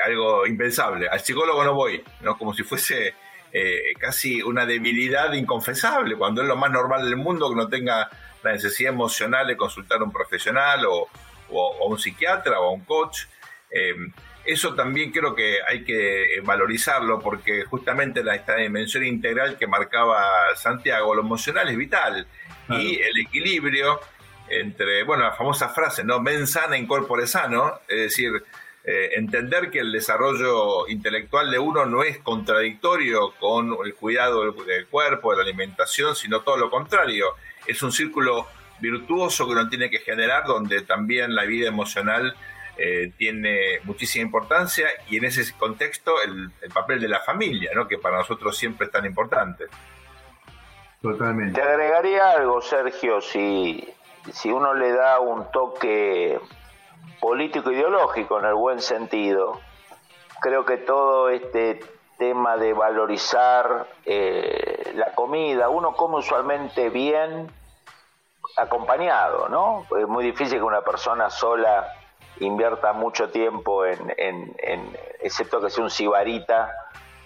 algo 0.05 0.45
impensable. 0.45 1.09
Al 1.09 1.19
psicólogo 1.19 1.63
no 1.63 1.73
voy, 1.73 2.03
¿no? 2.21 2.37
Como 2.37 2.53
si 2.53 2.61
fuese 2.61 3.15
eh, 3.51 3.93
casi 3.97 4.43
una 4.43 4.67
debilidad 4.67 5.33
inconfesable, 5.33 6.15
cuando 6.15 6.43
es 6.43 6.47
lo 6.47 6.55
más 6.55 6.69
normal 6.69 7.03
del 7.03 7.17
mundo 7.17 7.49
que 7.49 7.55
no 7.55 7.67
tenga 7.67 8.07
la 8.43 8.51
necesidad 8.51 8.93
emocional 8.93 9.47
de 9.47 9.57
consultar 9.57 9.99
a 9.99 10.03
un 10.03 10.11
profesional 10.11 10.85
o, 10.85 11.07
a 11.51 11.85
un 11.87 11.97
psiquiatra 11.97 12.59
o 12.59 12.67
a 12.67 12.71
un 12.71 12.85
coach. 12.85 13.21
Eso 14.45 14.73
también 14.73 15.11
creo 15.11 15.35
que 15.35 15.57
hay 15.67 15.83
que 15.83 16.35
eh, 16.35 16.41
valorizarlo 16.41 17.19
porque 17.19 17.65
justamente 17.65 18.23
la, 18.23 18.35
esta 18.35 18.55
dimensión 18.55 19.05
integral 19.05 19.57
que 19.57 19.67
marcaba 19.67 20.55
Santiago, 20.55 21.13
lo 21.13 21.21
emocional 21.21 21.69
es 21.69 21.77
vital 21.77 22.25
y 22.69 22.99
el 22.99 23.19
equilibrio 23.19 23.99
entre, 24.47 25.03
bueno, 25.03 25.23
la 25.23 25.31
famosa 25.31 25.69
frase, 25.69 26.03
¿no? 26.03 26.19
Men 26.19 26.47
sana, 26.47 26.77
incorpore 26.77 27.27
sano, 27.27 27.79
es 27.87 27.97
decir, 27.97 28.43
eh, 28.83 29.11
entender 29.17 29.69
que 29.69 29.79
el 29.79 29.91
desarrollo 29.91 30.87
intelectual 30.87 31.51
de 31.51 31.59
uno 31.59 31.85
no 31.85 32.03
es 32.03 32.17
contradictorio 32.19 33.31
con 33.39 33.75
el 33.85 33.93
cuidado 33.93 34.51
del, 34.51 34.87
cuerpo, 34.87 35.31
de 35.31 35.37
la 35.37 35.43
alimentación, 35.43 36.15
sino 36.15 36.41
todo 36.41 36.57
lo 36.57 36.69
contrario. 36.69 37.35
Es 37.67 37.83
un 37.83 37.91
círculo 37.91 38.47
virtuoso 38.79 39.45
que 39.45 39.51
uno 39.51 39.69
tiene 39.69 39.89
que 39.89 39.99
generar 39.99 40.45
donde 40.45 40.81
también 40.81 41.35
la 41.35 41.43
vida 41.43 41.67
emocional 41.67 42.35
eh, 42.81 43.11
tiene 43.17 43.79
muchísima 43.83 44.23
importancia 44.23 44.87
y 45.09 45.17
en 45.17 45.25
ese 45.25 45.53
contexto 45.57 46.13
el, 46.23 46.49
papel 46.73 47.01
de 47.01 47.09
la 47.09 47.19
familia, 47.19 47.71
¿no? 47.75 47.89
que 47.89 47.97
para 47.97 48.19
nosotros 48.19 48.57
siempre 48.57 48.85
es 48.85 48.91
tan 48.93 49.05
importante. 49.05 49.65
Totalmente. 51.01 51.59
Te 51.59 51.67
agregaría 51.67 52.31
algo, 52.31 52.61
Sergio, 52.61 53.19
si, 53.19 53.85
si 54.31 54.49
uno 54.49 54.73
le 54.73 54.93
da 54.93 55.19
un 55.19 55.51
toque 55.51 56.39
político-ideológico 57.19 58.39
en 58.39 58.45
el 58.45 58.53
buen 58.53 58.79
sentido, 58.79 59.59
creo 60.39 60.63
que 60.63 60.77
todo 60.77 61.27
este 61.29 61.81
tema 62.17 62.55
de 62.55 62.71
valorizar 62.71 63.87
eh, 64.05 64.93
la 64.95 65.13
comida, 65.15 65.67
uno 65.67 65.97
come 65.97 66.15
usualmente 66.15 66.89
bien 66.89 67.51
acompañado, 68.55 69.49
¿no? 69.49 69.85
Es 69.97 70.07
muy 70.07 70.23
difícil 70.23 70.59
que 70.59 70.63
una 70.63 70.81
persona 70.81 71.29
sola 71.29 71.98
invierta 72.39 72.93
mucho 72.93 73.29
tiempo 73.29 73.85
en, 73.85 74.13
en, 74.17 74.97
excepto 75.21 75.61
que 75.61 75.69
sea 75.69 75.83
un 75.83 75.89
sibarita, 75.89 76.73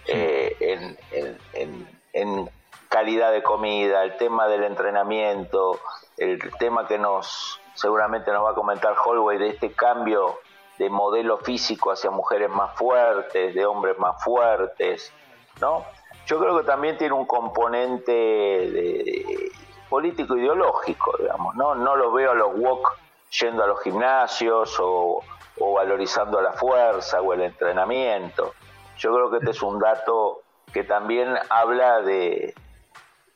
eh, 0.06 0.56
en, 0.60 1.88
en, 2.12 2.50
calidad 2.88 3.32
de 3.32 3.42
comida, 3.42 4.04
el 4.04 4.16
tema 4.16 4.46
del 4.46 4.62
entrenamiento, 4.62 5.80
el 6.16 6.38
tema 6.58 6.86
que 6.86 6.96
nos 6.96 7.60
seguramente 7.74 8.30
nos 8.30 8.44
va 8.44 8.50
a 8.50 8.54
comentar 8.54 8.94
Holway 9.04 9.36
de 9.36 9.48
este 9.48 9.72
cambio 9.72 10.38
de 10.78 10.88
modelo 10.90 11.38
físico 11.38 11.90
hacia 11.90 12.10
mujeres 12.10 12.50
más 12.50 12.76
fuertes, 12.76 13.52
de 13.52 13.66
hombres 13.66 13.98
más 13.98 14.22
fuertes, 14.22 15.12
¿no? 15.60 15.84
Yo 16.26 16.38
creo 16.38 16.56
que 16.58 16.64
también 16.64 16.96
tiene 16.96 17.14
un 17.14 17.26
componente 17.26 18.12
de, 18.12 19.50
político 19.88 20.36
ideológico, 20.36 21.16
digamos, 21.18 21.54
¿no? 21.56 21.74
No 21.74 21.96
lo 21.96 22.12
veo 22.12 22.30
a 22.30 22.34
los 22.34 22.56
wok 22.56 22.96
yendo 23.40 23.64
a 23.64 23.66
los 23.66 23.82
gimnasios 23.82 24.78
o, 24.80 25.22
o 25.60 25.72
valorizando 25.72 26.40
la 26.40 26.52
fuerza 26.52 27.20
o 27.20 27.32
el 27.32 27.42
entrenamiento. 27.42 28.54
Yo 28.98 29.14
creo 29.14 29.30
que 29.30 29.38
este 29.38 29.50
es 29.50 29.62
un 29.62 29.78
dato 29.78 30.42
que 30.72 30.84
también 30.84 31.34
habla 31.50 32.02
de, 32.02 32.54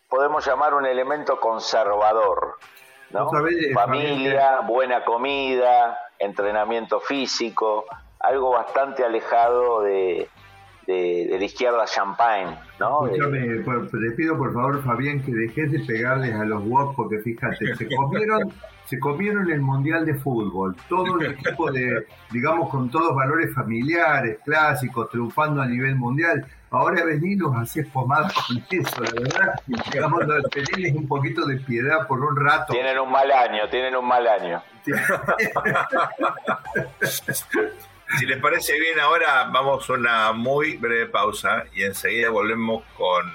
podemos 0.09 0.45
llamar 0.47 0.75
un 0.75 0.87
elemento 0.87 1.39
conservador, 1.39 2.55
¿no? 3.11 3.31
Familia, 3.75 4.61
buena 4.61 5.05
comida, 5.05 5.99
entrenamiento 6.19 7.01
físico, 7.01 7.85
algo 8.21 8.51
bastante 8.51 9.05
alejado 9.05 9.83
de, 9.83 10.29
de, 10.87 11.37
la 11.39 11.45
izquierda 11.45 11.85
champagne, 11.87 12.59
¿no? 12.81 13.07
Escúchame, 13.07 13.63
te 13.65 14.11
pido 14.17 14.37
por 14.37 14.53
favor, 14.53 14.83
Fabián, 14.83 15.23
que 15.23 15.33
dejes 15.33 15.71
de 15.73 15.81
pegarles 15.81 16.35
a 16.35 16.45
los 16.45 16.65
WOC, 16.65 16.97
porque 16.97 17.19
fíjate, 17.19 17.77
se 17.77 17.95
comieron, 17.95 18.53
se 18.89 18.99
comieron 18.99 19.51
el 19.51 19.61
Mundial 19.61 20.07
de 20.07 20.15
Fútbol, 20.15 20.75
todo 20.89 21.21
el 21.21 21.33
equipo 21.33 21.71
de, 21.71 22.07
digamos, 22.31 22.71
con 22.71 22.91
todos 22.91 23.15
valores 23.15 23.55
familiares, 23.55 24.39
clásicos, 24.45 25.11
triunfando 25.11 25.61
a 25.61 25.67
nivel 25.67 25.95
mundial. 25.97 26.47
Ahora 26.71 27.05
venís 27.05 27.39
los 27.39 27.55
haces 27.55 27.87
pomada 27.89 28.31
con 28.47 28.65
eso, 28.71 29.03
la 29.03 29.11
verdad. 29.11 29.55
Digamos, 29.67 30.21
tenerles 30.51 30.95
un 30.95 31.07
poquito 31.07 31.45
de 31.45 31.57
piedad 31.57 32.07
por 32.07 32.21
un 32.21 32.35
rato. 32.37 32.73
Tienen 32.73 32.99
un 32.99 33.11
mal 33.11 33.31
año, 33.31 33.69
tienen 33.71 33.95
un 33.95 34.07
mal 34.07 34.27
año. 34.27 34.63
Si 38.17 38.25
les 38.25 38.39
parece 38.39 38.73
bien, 38.81 38.99
ahora 38.99 39.51
vamos 39.53 39.89
a 39.91 39.93
una 39.93 40.33
muy 40.33 40.79
breve 40.79 41.07
pausa 41.07 41.65
y 41.75 41.83
enseguida 41.83 42.31
volvemos 42.31 42.83
con 42.97 43.31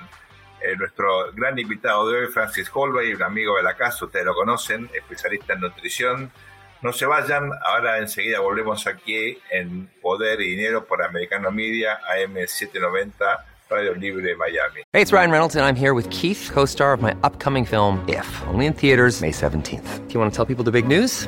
eh, 0.63 0.75
nuestro 0.77 1.31
gran 1.33 1.59
invitado 1.59 2.09
de 2.09 2.19
hoy, 2.19 2.27
Francis 2.27 2.69
Holway, 2.73 3.13
un 3.13 3.23
amigo 3.23 3.57
de 3.57 3.63
la 3.63 3.75
casa, 3.75 4.05
ustedes 4.05 4.25
lo 4.25 4.33
conocen, 4.33 4.89
especialista 4.93 5.53
en 5.53 5.59
nutrición. 5.59 6.31
No 6.81 6.91
se 6.93 7.05
vayan, 7.05 7.49
ahora 7.65 7.97
enseguida 7.99 8.39
volvemos 8.39 8.87
aquí 8.87 9.37
en 9.51 9.89
Poder 10.01 10.41
y 10.41 10.51
Dinero 10.51 10.85
por 10.85 11.03
Americano 11.03 11.51
Media, 11.51 11.99
AM790, 12.09 13.45
Radio 13.69 13.93
Libre 13.93 14.35
Miami. 14.35 14.83
Hey, 14.93 15.01
it's 15.01 15.11
Ryan 15.11 15.31
Reynolds 15.31 15.55
and 15.55 15.65
I'm 15.65 15.75
here 15.75 15.93
with 15.93 16.09
Keith, 16.09 16.49
co-star 16.53 16.93
of 16.93 17.01
my 17.01 17.15
upcoming 17.23 17.65
film, 17.65 18.03
If, 18.07 18.27
only 18.47 18.65
in 18.65 18.73
theaters 18.73 19.21
May 19.21 19.31
17th. 19.31 20.07
Do 20.07 20.13
you 20.13 20.19
want 20.19 20.31
to 20.31 20.35
tell 20.35 20.45
people 20.45 20.63
the 20.63 20.71
big 20.71 20.87
news? 20.87 21.27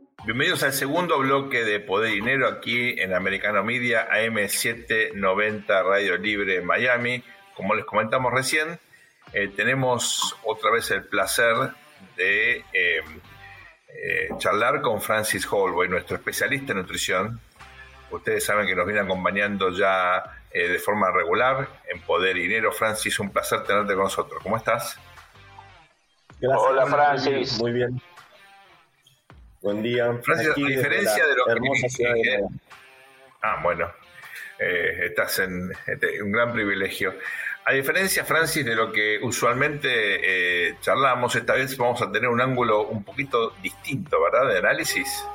Bienvenidos 0.23 0.61
al 0.61 0.73
segundo 0.73 1.17
bloque 1.17 1.63
de 1.63 1.79
Poder 1.79 2.11
y 2.11 2.15
Dinero 2.15 2.47
aquí 2.47 2.99
en 2.99 3.15
Americano 3.15 3.63
Media 3.63 4.07
AM790 4.07 5.65
Radio 5.83 6.15
Libre 6.17 6.57
en 6.57 6.65
Miami. 6.65 7.23
Como 7.55 7.73
les 7.73 7.85
comentamos 7.85 8.31
recién, 8.31 8.79
eh, 9.33 9.47
tenemos 9.47 10.37
otra 10.43 10.69
vez 10.69 10.91
el 10.91 11.05
placer 11.05 11.55
de 12.15 12.57
eh, 12.57 13.01
eh, 13.87 14.29
charlar 14.37 14.81
con 14.81 15.01
Francis 15.01 15.47
Holway, 15.49 15.89
nuestro 15.89 16.17
especialista 16.17 16.73
en 16.73 16.77
nutrición. 16.77 17.39
Ustedes 18.11 18.45
saben 18.45 18.67
que 18.67 18.75
nos 18.75 18.85
viene 18.85 19.01
acompañando 19.01 19.71
ya 19.71 20.23
de 20.53 20.77
forma 20.79 21.09
regular 21.11 21.67
en 21.87 21.99
Poder 22.01 22.37
y 22.37 22.43
Dinero. 22.43 22.71
Francis, 22.71 23.19
un 23.19 23.31
placer 23.31 23.63
tenerte 23.63 23.95
con 23.95 24.03
nosotros. 24.03 24.43
¿Cómo 24.43 24.57
estás? 24.57 24.99
Hola, 26.43 26.85
Francis. 26.85 27.59
Muy 27.59 27.71
bien. 27.71 28.01
Buen 29.61 29.83
día. 29.83 30.11
Francis, 30.23 30.49
a 30.49 30.53
diferencia 30.55 31.27
de 31.27 31.35
lo 31.35 31.45
que... 31.45 32.39
Ah, 33.41 33.59
bueno. 33.61 33.91
Eh, 34.57 35.05
estás 35.07 35.39
en 35.39 35.71
este, 35.85 36.21
un 36.21 36.31
gran 36.31 36.51
privilegio. 36.51 37.13
A 37.65 37.73
diferencia, 37.73 38.25
Francis, 38.25 38.65
de 38.65 38.75
lo 38.75 38.91
que 38.91 39.19
usualmente 39.21 39.89
eh, 40.69 40.75
charlamos, 40.81 41.35
esta 41.35 41.53
vez 41.53 41.77
vamos 41.77 42.01
a 42.01 42.11
tener 42.11 42.29
un 42.29 42.41
ángulo 42.41 42.87
un 42.87 43.03
poquito 43.03 43.53
distinto, 43.61 44.17
¿verdad? 44.21 44.51
De 44.51 44.57
análisis. 44.59 45.25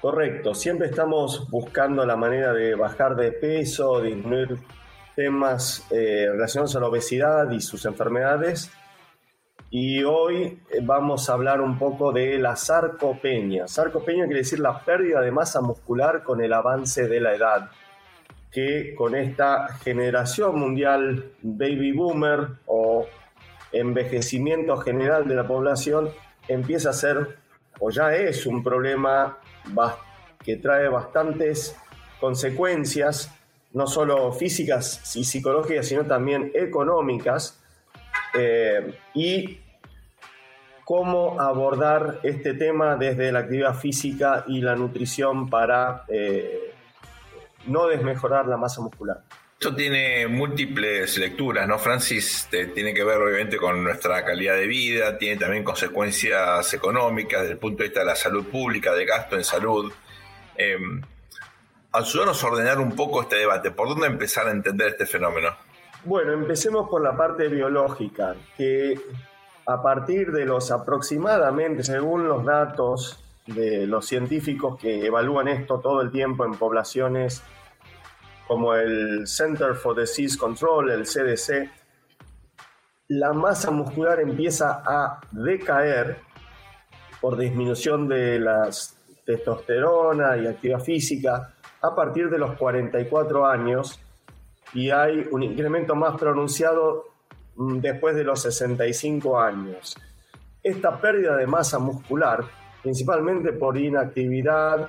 Correcto. 0.00 0.54
Siempre 0.54 0.88
estamos 0.88 1.48
buscando 1.50 2.04
la 2.04 2.16
manera 2.16 2.52
de 2.52 2.74
bajar 2.74 3.16
de 3.16 3.32
peso, 3.32 4.00
disminuir 4.02 4.58
temas 5.16 5.86
eh, 5.90 6.28
relacionados 6.30 6.76
a 6.76 6.80
la 6.80 6.86
obesidad 6.86 7.50
y 7.50 7.60
sus 7.60 7.84
enfermedades 7.86 8.70
y 9.70 10.02
hoy 10.02 10.60
eh, 10.70 10.80
vamos 10.82 11.28
a 11.28 11.34
hablar 11.34 11.60
un 11.60 11.78
poco 11.78 12.12
de 12.12 12.38
la 12.38 12.56
sarcopenia. 12.56 13.68
Sarcopenia 13.68 14.24
quiere 14.24 14.40
decir 14.40 14.60
la 14.60 14.80
pérdida 14.80 15.20
de 15.20 15.30
masa 15.30 15.60
muscular 15.60 16.22
con 16.22 16.42
el 16.42 16.52
avance 16.52 17.06
de 17.06 17.20
la 17.20 17.34
edad, 17.34 17.70
que 18.50 18.94
con 18.94 19.14
esta 19.14 19.68
generación 19.82 20.58
mundial 20.58 21.32
baby 21.42 21.92
boomer 21.92 22.48
o 22.66 23.06
envejecimiento 23.72 24.78
general 24.78 25.28
de 25.28 25.34
la 25.34 25.46
población 25.46 26.10
empieza 26.48 26.90
a 26.90 26.94
ser 26.94 27.36
o 27.80 27.90
ya 27.90 28.14
es 28.14 28.46
un 28.46 28.64
problema 28.64 29.38
que 30.42 30.56
trae 30.56 30.88
bastantes 30.88 31.76
consecuencias, 32.18 33.30
no 33.74 33.86
solo 33.86 34.32
físicas 34.32 35.14
y 35.14 35.24
psicológicas, 35.24 35.86
sino 35.86 36.06
también 36.06 36.50
económicas 36.54 37.60
eh, 38.34 38.94
y 39.14 39.60
cómo 40.84 41.40
abordar 41.40 42.20
este 42.22 42.54
tema 42.54 42.96
desde 42.96 43.30
la 43.30 43.40
actividad 43.40 43.74
física 43.74 44.44
y 44.48 44.62
la 44.62 44.74
nutrición 44.74 45.50
para 45.50 46.04
eh, 46.08 46.72
no 47.66 47.88
desmejorar 47.88 48.46
la 48.46 48.56
masa 48.56 48.80
muscular. 48.80 49.20
Esto 49.60 49.74
tiene 49.74 50.28
múltiples 50.28 51.18
lecturas, 51.18 51.66
¿no, 51.66 51.78
Francis? 51.78 52.48
tiene 52.48 52.94
que 52.94 53.02
ver 53.02 53.20
obviamente 53.20 53.56
con 53.56 53.82
nuestra 53.82 54.24
calidad 54.24 54.54
de 54.54 54.66
vida, 54.66 55.18
tiene 55.18 55.36
también 55.36 55.64
consecuencias 55.64 56.72
económicas 56.72 57.40
desde 57.40 57.54
el 57.54 57.58
punto 57.58 57.82
de 57.82 57.88
vista 57.88 58.00
de 58.00 58.06
la 58.06 58.16
salud 58.16 58.46
pública, 58.46 58.94
de 58.94 59.04
gasto 59.04 59.36
en 59.36 59.44
salud. 59.44 59.92
Eh, 60.56 60.78
ayúdanos 61.92 62.42
a 62.42 62.46
ordenar 62.46 62.78
un 62.78 62.94
poco 62.94 63.22
este 63.22 63.36
debate. 63.36 63.72
¿Por 63.72 63.88
dónde 63.88 64.06
empezar 64.06 64.46
a 64.46 64.52
entender 64.52 64.88
este 64.88 65.06
fenómeno? 65.06 65.54
Bueno, 66.04 66.32
empecemos 66.32 66.88
por 66.88 67.02
la 67.02 67.16
parte 67.16 67.48
biológica, 67.48 68.34
que 68.56 68.98
a 69.66 69.82
partir 69.82 70.30
de 70.30 70.44
los 70.44 70.70
aproximadamente, 70.70 71.82
según 71.82 72.28
los 72.28 72.44
datos 72.44 73.22
de 73.46 73.86
los 73.86 74.06
científicos 74.06 74.78
que 74.78 75.06
evalúan 75.06 75.48
esto 75.48 75.80
todo 75.80 76.00
el 76.00 76.10
tiempo 76.10 76.44
en 76.44 76.52
poblaciones 76.52 77.42
como 78.46 78.74
el 78.74 79.26
Center 79.26 79.74
for 79.74 79.98
Disease 79.98 80.38
Control, 80.38 80.90
el 80.90 81.04
CDC, 81.04 81.70
la 83.08 83.32
masa 83.32 83.70
muscular 83.70 84.20
empieza 84.20 84.82
a 84.86 85.20
decaer 85.32 86.18
por 87.20 87.36
disminución 87.36 88.08
de 88.08 88.38
la 88.38 88.70
testosterona 89.26 90.36
y 90.36 90.46
actividad 90.46 90.80
física 90.80 91.54
a 91.82 91.94
partir 91.94 92.30
de 92.30 92.38
los 92.38 92.56
44 92.56 93.46
años 93.46 94.00
y 94.74 94.90
hay 94.90 95.26
un 95.30 95.42
incremento 95.42 95.94
más 95.94 96.16
pronunciado 96.18 97.06
mm, 97.56 97.78
después 97.78 98.16
de 98.16 98.24
los 98.24 98.42
65 98.42 99.40
años. 99.40 99.96
Esta 100.62 101.00
pérdida 101.00 101.36
de 101.36 101.46
masa 101.46 101.78
muscular, 101.78 102.44
principalmente 102.82 103.52
por 103.52 103.76
inactividad 103.76 104.88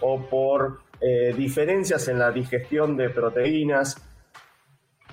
o 0.00 0.20
por 0.28 0.80
eh, 1.00 1.34
diferencias 1.36 2.08
en 2.08 2.18
la 2.18 2.30
digestión 2.30 2.96
de 2.96 3.10
proteínas, 3.10 3.96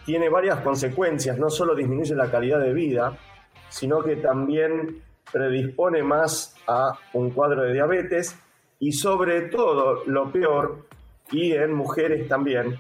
tiene 0.06 0.30
varias 0.30 0.62
consecuencias. 0.62 1.38
No 1.38 1.50
solo 1.50 1.76
disminuye 1.76 2.16
la 2.16 2.32
calidad 2.32 2.60
de 2.60 2.74
vida, 2.74 3.18
sino 3.70 4.02
que 4.04 4.16
también 4.16 5.04
predispone 5.32 6.02
más 6.04 6.56
a 6.68 6.98
un 7.14 7.30
cuadro 7.32 7.64
de 7.64 7.74
diabetes 7.74 8.36
y 8.80 8.92
sobre 8.94 9.42
todo, 9.50 10.04
lo 10.06 10.32
peor, 10.32 10.86
y 11.32 11.52
en 11.52 11.74
mujeres 11.74 12.28
también, 12.28 12.80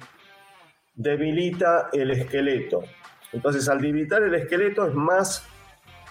debilita 0.99 1.89
el 1.93 2.11
esqueleto. 2.11 2.83
Entonces, 3.31 3.69
al 3.69 3.79
debilitar 3.79 4.21
el 4.21 4.35
esqueleto 4.35 4.85
es 4.85 4.93
más 4.93 5.47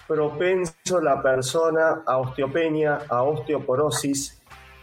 propenso 0.07 0.99
la 0.99 1.21
persona 1.21 2.01
a 2.05 2.17
osteopenia, 2.17 2.99
a 3.07 3.21
osteoporosis, 3.21 4.41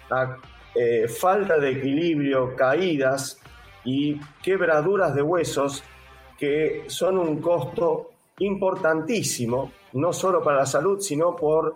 a 0.09 0.37
eh, 0.77 1.09
falta 1.09 1.59
de 1.59 1.71
equilibrio, 1.71 2.55
caídas 2.55 3.41
y 3.85 4.21
quebraduras 4.43 5.13
de 5.15 5.23
huesos 5.23 5.83
que 6.39 6.85
son 6.87 7.19
un 7.19 7.41
costo 7.41 8.11
importantísimo, 8.39 9.73
no 9.95 10.13
solo 10.13 10.41
para 10.41 10.59
la 10.59 10.67
salud, 10.67 11.01
sino 11.01 11.35
por 11.35 11.75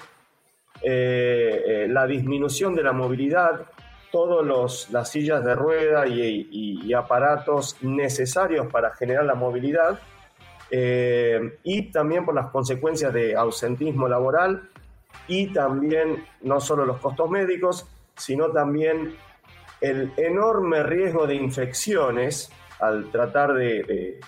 eh, 0.83 1.63
eh, 1.67 1.87
la 1.89 2.07
disminución 2.07 2.77
de 2.77 2.85
la 2.85 2.93
movilidad, 2.93 3.67
todas 4.11 4.91
las 4.91 5.11
sillas 5.11 5.45
de 5.45 5.55
rueda 5.55 6.07
y, 6.07 6.93
aparatos 6.93 7.77
necesarios 7.83 8.67
para 8.67 8.95
generar 8.95 9.25
la 9.25 9.35
movilidad, 9.35 9.99
y 10.71 11.91
también 11.91 12.25
por 12.25 12.35
las 12.35 12.51
consecuencias 12.51 13.13
de 13.13 13.35
ausentismo 13.35 14.09
laboral 14.09 14.69
y 15.27 15.53
también 15.53 16.25
no 16.43 16.61
solo 16.61 16.85
los 16.85 16.99
costos 16.99 17.31
médicos, 17.31 17.87
sino 18.17 18.51
también 18.51 19.15
el 19.81 20.13
enorme 20.17 20.83
riesgo 20.83 21.27
de 21.27 21.35
infecciones 21.37 22.51
al 22.81 23.11
tratar 23.11 23.55
de, 23.55 24.21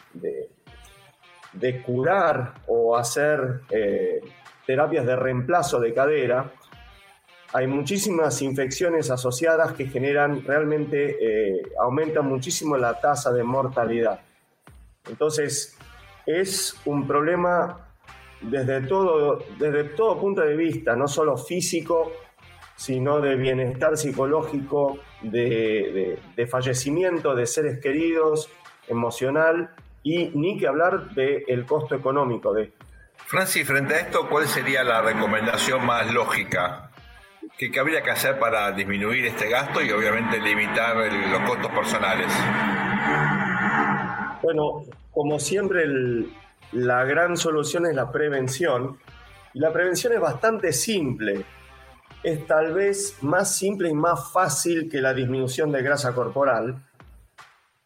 de, 1.52 1.82
curar 1.82 2.54
o 2.66 2.96
hacer 2.96 3.60
eh, 3.70 4.20
terapias 4.66 5.04
de 5.04 5.16
reemplazo 5.16 5.80
de 5.80 5.92
cadera, 5.92 6.52
hay 7.52 7.66
muchísimas 7.66 8.40
infecciones 8.40 9.10
asociadas 9.10 9.72
que 9.72 9.86
generan 9.86 10.42
realmente, 10.44 11.16
eh, 11.20 11.62
aumentan 11.80 12.26
muchísimo 12.26 12.76
la 12.76 12.98
tasa 12.98 13.32
de 13.32 13.44
mortalidad. 13.44 14.20
Entonces, 15.08 15.76
es 16.26 16.80
un 16.86 17.06
problema 17.06 17.88
desde 18.40 18.80
todo, 18.82 19.44
desde 19.58 19.84
todo 19.84 20.18
punto 20.18 20.40
de 20.40 20.56
vista, 20.56 20.96
no 20.96 21.06
solo 21.06 21.36
físico, 21.36 22.12
sino 22.74 23.20
de 23.20 23.36
bienestar 23.36 23.96
psicológico, 23.96 24.98
de, 25.20 26.18
fallecimiento 26.50 27.34
de 27.34 27.46
seres 27.46 27.78
queridos, 27.80 28.50
emocional 28.88 29.70
y 30.02 30.30
ni 30.34 30.58
que 30.58 30.66
hablar 30.66 31.10
del 31.14 31.64
costo 31.64 31.94
económico 31.94 32.52
de 32.52 32.72
Francis, 33.26 33.66
frente 33.66 33.94
a 33.94 33.98
esto, 34.00 34.28
¿cuál 34.28 34.46
sería 34.46 34.82
la 34.82 35.00
recomendación 35.00 35.86
más 35.86 36.12
lógica? 36.12 36.91
¿Qué, 37.56 37.70
habría 37.78 38.02
que 38.02 38.10
hacer 38.10 38.38
para 38.38 38.72
disminuir 38.72 39.26
este 39.26 39.48
gasto 39.48 39.82
y 39.82 39.90
obviamente 39.90 40.40
limitar 40.40 40.96
los 40.96 41.48
costos 41.48 41.70
personales? 41.70 42.32
Bueno, 44.42 44.84
como 45.12 45.38
siempre, 45.38 45.86
la 46.72 47.04
gran 47.04 47.36
solución 47.36 47.86
es 47.86 47.94
la 47.94 48.10
prevención. 48.10 48.98
Y 49.54 49.60
la 49.60 49.72
prevención 49.72 50.12
es 50.14 50.20
bastante 50.20 50.72
simple 50.72 51.44
es 52.22 52.46
tal 52.46 52.72
vez 52.72 53.22
más 53.22 53.56
simple 53.56 53.88
y 53.88 53.94
más 53.94 54.32
fácil 54.32 54.88
que 54.88 55.00
la 55.00 55.12
disminución 55.12 55.72
de 55.72 55.82
grasa 55.82 56.14
corporal, 56.14 56.82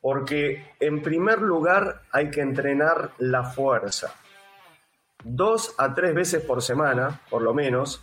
porque 0.01 0.73
en 0.79 1.03
primer 1.03 1.41
lugar 1.41 2.03
hay 2.13 2.31
que 2.31 2.43
entrenar 2.43 3.11
la 3.19 3.45
fuerza. 3.45 4.15
Dos 5.25 5.75
a 5.79 5.95
tres 5.95 6.15
veces 6.15 6.45
por 6.45 6.63
semana, 6.63 7.21
por 7.31 7.43
lo 7.43 7.55
menos, 7.55 8.03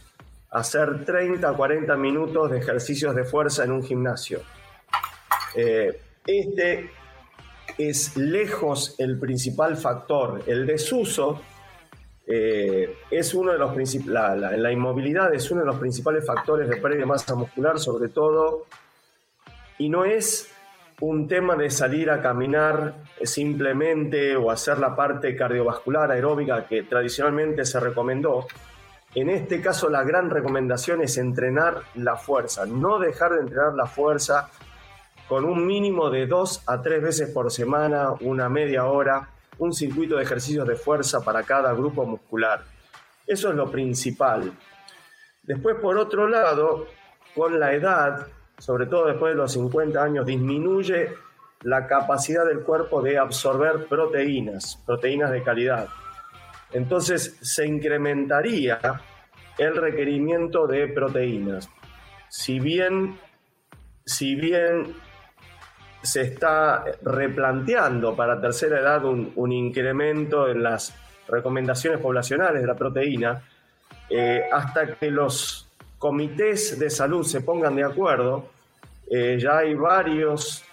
hacer 0.53 1.03
30 1.03 1.49
a 1.49 1.53
40 1.53 1.95
minutos 1.97 2.51
de 2.51 2.59
ejercicios 2.59 3.15
de 3.15 3.23
fuerza 3.23 3.63
en 3.63 3.71
un 3.71 3.83
gimnasio. 3.83 4.41
Eh, 5.55 5.99
este 6.25 6.91
es 7.77 8.15
lejos 8.15 8.95
el 8.99 9.19
principal 9.19 9.75
factor. 9.77 10.43
El 10.45 10.65
desuso 10.67 11.41
eh, 12.27 12.95
es 13.09 13.33
uno 13.33 13.51
de 13.51 13.57
los 13.57 14.05
la, 14.05 14.35
la, 14.35 14.71
inmovilidad 14.71 15.33
es 15.33 15.49
uno 15.51 15.61
de 15.61 15.67
los 15.67 15.77
principales 15.77 16.25
factores 16.25 16.69
de 16.69 16.77
pérdida 16.77 17.01
de 17.01 17.05
masa 17.07 17.35
muscular, 17.35 17.79
sobre 17.79 18.09
todo, 18.09 18.67
y 19.77 19.89
no 19.89 20.05
es 20.05 20.49
un 21.01 21.27
tema 21.27 21.55
de 21.55 21.69
salir 21.69 22.11
a 22.11 22.21
caminar 22.21 22.93
simplemente 23.23 24.37
o 24.37 24.51
hacer 24.51 24.77
la 24.77 24.95
parte 24.95 25.35
cardiovascular 25.35 26.11
aeróbica 26.11 26.67
que 26.67 26.83
tradicionalmente 26.83 27.65
se 27.65 27.79
recomendó. 27.79 28.45
En 29.15 29.29
este 29.29 29.61
caso 29.61 29.89
la 29.89 30.03
gran 30.03 30.29
recomendación 30.29 31.01
es 31.01 31.17
entrenar 31.17 31.83
la 31.95 32.15
fuerza, 32.15 32.65
no 32.65 32.97
dejar 32.97 33.33
de 33.33 33.41
entrenar 33.41 33.73
la 33.75 33.85
fuerza 33.85 34.49
con 35.27 35.45
un 35.45 35.65
mínimo 35.67 36.09
de 36.09 36.25
dos 36.25 36.63
a 36.67 36.81
tres 36.81 37.01
veces 37.01 37.29
por 37.29 37.51
semana, 37.51 38.11
una 38.21 38.49
media 38.49 38.85
hora, 38.85 39.29
un 39.59 39.71
circuito 39.71 40.17
de 40.17 40.23
ejercicios 40.23 40.67
de 40.67 40.75
fuerza 40.75 41.21
para 41.21 41.43
cada 41.43 41.73
grupo 41.73 42.05
muscular. 42.05 42.63
Eso 43.27 43.49
es 43.49 43.55
lo 43.55 43.69
principal. 43.69 44.51
Después, 45.43 45.75
por 45.75 45.97
otro 45.97 46.27
lado, 46.27 46.87
con 47.35 47.59
la 47.59 47.73
edad, 47.73 48.27
sobre 48.57 48.87
todo 48.87 49.05
después 49.05 49.33
de 49.33 49.37
los 49.37 49.51
50 49.51 50.03
años, 50.03 50.25
disminuye 50.25 51.13
la 51.61 51.87
capacidad 51.87 52.45
del 52.45 52.61
cuerpo 52.61 53.01
de 53.01 53.17
absorber 53.17 53.85
proteínas, 53.87 54.81
proteínas 54.85 55.31
de 55.31 55.43
calidad. 55.43 55.87
Entonces 56.73 57.37
se 57.41 57.65
incrementaría 57.67 58.79
el 59.57 59.75
requerimiento 59.75 60.67
de 60.67 60.87
proteínas. 60.87 61.69
Si 62.29 62.59
bien, 62.59 63.17
si 64.05 64.35
bien 64.35 64.95
se 66.01 66.21
está 66.21 66.83
replanteando 67.03 68.15
para 68.15 68.41
tercera 68.41 68.79
edad 68.79 69.05
un, 69.05 69.51
incremento 69.51 70.49
en 70.49 70.63
las 70.63 70.93
recomendaciones 71.27 71.99
poblacionales 72.01 72.61
de 72.61 72.67
la 72.67 72.75
proteína, 72.75 73.43
eh, 74.09 74.41
hasta 74.51 74.95
que 74.95 75.09
los 75.09 75.69
comités 75.97 76.77
de 76.77 76.89
salud 76.89 77.23
se 77.23 77.41
pongan 77.41 77.75
de 77.75 77.83
acuerdo, 77.83 78.49
eh, 79.09 79.37
ya 79.39 79.59
hay 79.59 79.75
varios 79.75 80.65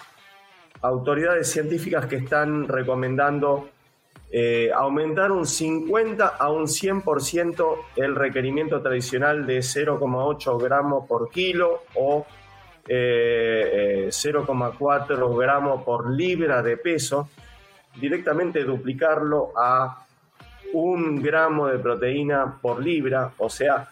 autoridades 0.82 1.50
científicas 1.50 2.06
que 2.06 2.16
están 2.16 2.66
recomendando 2.66 3.70
eh, 4.32 4.70
aumentar 4.72 5.32
un 5.32 5.44
50 5.44 6.26
a 6.26 6.50
un 6.50 6.66
100% 6.66 7.76
el 7.96 8.14
requerimiento 8.14 8.80
tradicional 8.80 9.44
de 9.44 9.58
0,8 9.58 10.62
gramos 10.62 11.08
por 11.08 11.30
kilo 11.30 11.82
o 11.94 12.24
0,4 12.86 15.10
eh, 15.10 15.36
gramos 15.36 15.82
por 15.82 16.08
libra 16.10 16.62
de 16.62 16.76
peso, 16.76 17.28
directamente 18.00 18.62
duplicarlo 18.64 19.52
a 19.56 20.06
un 20.72 21.20
gramo 21.20 21.66
de 21.66 21.78
proteína 21.78 22.58
por 22.60 22.80
libra, 22.82 23.32
o 23.38 23.50
sea, 23.50 23.88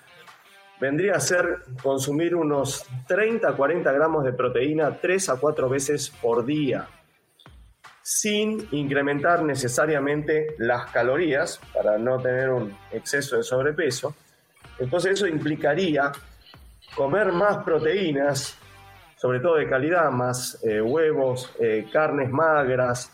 vendría 0.81 1.17
a 1.17 1.21
ser 1.21 1.63
consumir 1.83 2.37
unos 2.37 2.87
30 3.09 3.57
40 3.57 3.93
gramos 3.93 4.25
de 4.25 4.33
proteína 4.33 4.97
3 5.01 5.31
a 5.31 5.37
4 5.37 5.69
veces 5.69 6.11
por 6.11 6.45
día, 6.45 6.87
sin 8.11 8.67
incrementar 8.73 9.43
necesariamente 9.43 10.55
las 10.57 10.91
calorías 10.91 11.61
para 11.75 11.99
no 11.99 12.19
tener 12.19 12.49
un 12.49 12.75
exceso 12.91 13.37
de 13.37 13.43
sobrepeso. 13.43 14.15
Entonces 14.79 15.13
eso 15.13 15.27
implicaría 15.27 16.11
comer 16.97 17.33
más 17.33 17.63
proteínas 17.63 18.57
sobre 19.15 19.41
todo 19.41 19.57
de 19.57 19.69
calidad, 19.69 20.11
más 20.11 20.59
eh, 20.65 20.81
huevos, 20.81 21.53
eh, 21.61 21.87
carnes 21.93 22.31
magras, 22.31 23.13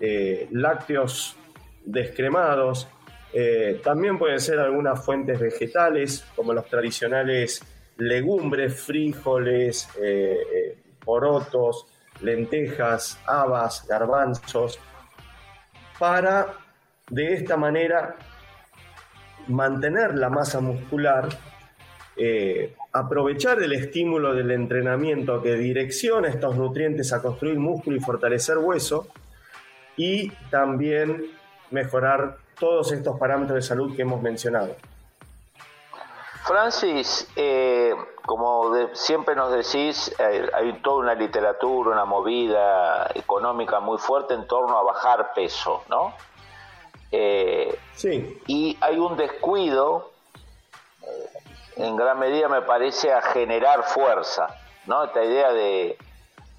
eh, 0.00 0.48
lácteos 0.50 1.36
descremados. 1.84 2.88
también 3.84 4.18
pueden 4.18 4.40
ser 4.40 4.58
algunas 4.58 5.04
fuentes 5.04 5.38
vegetales, 5.38 6.24
como 6.34 6.52
los 6.52 6.66
tradicionales 6.66 7.62
legumbres, 7.96 8.82
frijoles, 8.82 9.88
porotos, 11.02 11.86
lentejas, 12.22 13.18
habas, 13.26 13.86
garbanzos, 13.86 14.78
para 15.98 16.54
de 17.10 17.34
esta 17.34 17.56
manera 17.56 18.16
mantener 19.48 20.16
la 20.16 20.30
masa 20.30 20.60
muscular 20.60 21.28
aprovechar 22.92 23.62
el 23.62 23.72
estímulo 23.72 24.34
del 24.34 24.50
entrenamiento 24.50 25.42
que 25.42 25.54
direcciona 25.54 26.28
estos 26.28 26.56
nutrientes 26.56 27.12
a 27.12 27.22
construir 27.22 27.58
músculo 27.58 27.96
y 27.96 28.00
fortalecer 28.00 28.58
hueso 28.58 29.08
y 29.96 30.30
también 30.50 31.24
mejorar 31.70 32.36
todos 32.58 32.92
estos 32.92 33.18
parámetros 33.18 33.56
de 33.56 33.62
salud 33.62 33.96
que 33.96 34.02
hemos 34.02 34.20
mencionado. 34.22 34.76
Francis, 36.52 37.26
eh, 37.34 37.94
como 38.26 38.76
siempre 38.92 39.34
nos 39.34 39.52
decís, 39.52 40.14
eh, 40.18 40.50
hay 40.52 40.74
toda 40.82 40.98
una 40.98 41.14
literatura, 41.14 41.92
una 41.92 42.04
movida 42.04 43.10
económica 43.14 43.80
muy 43.80 43.96
fuerte 43.96 44.34
en 44.34 44.46
torno 44.46 44.76
a 44.76 44.82
bajar 44.82 45.32
peso, 45.34 45.82
¿no? 45.88 46.14
Eh, 47.10 47.78
sí. 47.94 48.38
Y 48.46 48.76
hay 48.82 48.98
un 48.98 49.16
descuido 49.16 50.10
en 51.76 51.96
gran 51.96 52.18
medida 52.18 52.48
me 52.48 52.60
parece 52.60 53.10
a 53.10 53.22
generar 53.22 53.84
fuerza, 53.84 54.46
¿no? 54.86 55.04
Esta 55.04 55.24
idea 55.24 55.54
de, 55.54 55.96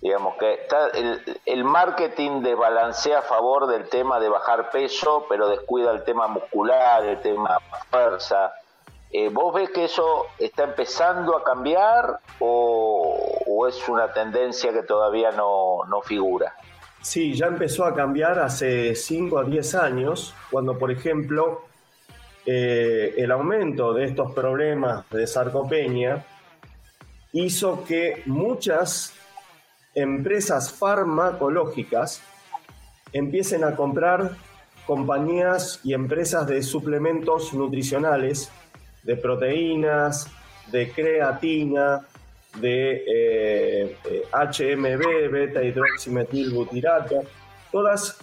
digamos, 0.01 0.37
que 0.37 0.53
está 0.53 0.87
el, 0.87 1.63
marketing 1.63 2.41
desbalancea 2.41 3.19
a 3.19 3.21
favor 3.21 3.67
del 3.67 3.87
tema 3.89 4.19
de 4.19 4.29
bajar 4.29 4.71
peso, 4.71 5.27
pero 5.29 5.49
descuida 5.49 5.91
el 5.91 6.03
tema 6.03 6.27
muscular, 6.27 7.05
el 7.05 7.21
tema 7.21 7.59
fuerza. 7.91 8.53
Eh, 9.15 9.29
¿Vos 9.29 9.53
ves 9.53 9.69
que 9.69 9.85
eso 9.85 10.25
está 10.39 10.63
empezando 10.63 11.37
a 11.37 11.43
cambiar 11.43 12.19
o, 12.39 13.67
es 13.69 13.87
una 13.87 14.11
tendencia 14.11 14.73
que 14.73 14.81
todavía 14.81 15.31
no, 15.31 15.85
no, 15.87 16.01
figura? 16.01 16.55
Sí, 16.99 17.35
ya 17.35 17.45
empezó 17.45 17.85
a 17.85 17.93
cambiar 17.93 18.39
hace 18.39 18.95
5 18.95 19.37
a 19.37 19.43
10 19.43 19.75
años, 19.75 20.33
cuando 20.49 20.77
por 20.79 20.91
ejemplo 20.91 21.61
eh, 22.45 23.13
el 23.15 23.31
aumento 23.31 23.93
de 23.93 24.05
estos 24.05 24.33
problemas 24.33 25.07
de 25.11 25.27
sarcopenia 25.27 26.25
hizo 27.31 27.85
que 27.85 28.23
muchas 28.25 29.13
empresas 29.93 30.73
farmacológicas 30.73 32.21
empiecen 33.13 33.63
a 33.63 33.75
comprar 33.75 34.31
compañías 34.87 35.79
y 35.83 35.93
empresas 35.93 36.47
de 36.47 36.63
suplementos 36.63 37.53
nutricionales 37.53 38.51
de 39.03 39.17
proteínas, 39.17 40.27
de 40.71 40.91
creatina, 40.91 42.01
de 42.59 43.95
HMB, 44.31 45.01
eh, 45.01 45.27
beta 45.27 45.63
hidroximetilbutirato, 45.63 47.23
todas 47.71 48.17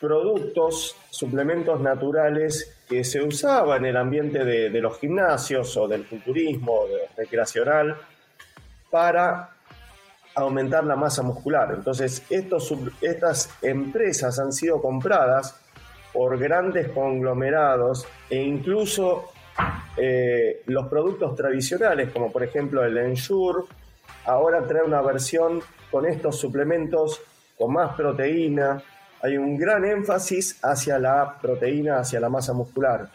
productos, 0.00 0.96
suplementos 1.10 1.80
naturales 1.80 2.82
que 2.88 3.04
se 3.04 3.22
usaban 3.22 3.84
en 3.84 3.90
el 3.90 3.96
ambiente 3.96 4.44
de, 4.44 4.80
los 4.80 4.98
gimnasios 4.98 5.76
o 5.76 5.88
del 5.88 6.06
culturismo 6.06 6.80
recreacional 7.16 7.96
para 8.90 9.50
aumentar 10.34 10.84
la 10.84 10.96
masa 10.96 11.22
muscular. 11.22 11.72
Entonces, 11.74 12.22
estos, 12.28 12.74
estas 13.00 13.50
empresas 13.62 14.38
han 14.38 14.52
sido 14.52 14.82
compradas 14.82 15.58
por 16.12 16.38
grandes 16.38 16.88
conglomerados 16.88 18.06
e 18.28 18.42
incluso 18.42 19.32
eh, 19.96 20.62
los 20.66 20.88
productos 20.88 21.36
tradicionales, 21.36 22.10
como 22.10 22.32
por 22.32 22.42
ejemplo 22.42 22.84
el 22.84 22.96
Ensure, 22.98 23.64
ahora 24.26 24.62
trae 24.66 24.82
una 24.82 25.00
versión 25.00 25.60
con 25.90 26.06
estos 26.06 26.38
suplementos 26.38 27.20
con 27.56 27.72
más 27.72 27.94
proteína. 27.94 28.82
Hay 29.22 29.36
un 29.36 29.56
gran 29.56 29.84
énfasis 29.84 30.58
hacia 30.62 30.98
la 30.98 31.38
proteína, 31.40 31.98
hacia 31.98 32.20
la 32.20 32.28
masa 32.28 32.52
muscular. 32.52 33.08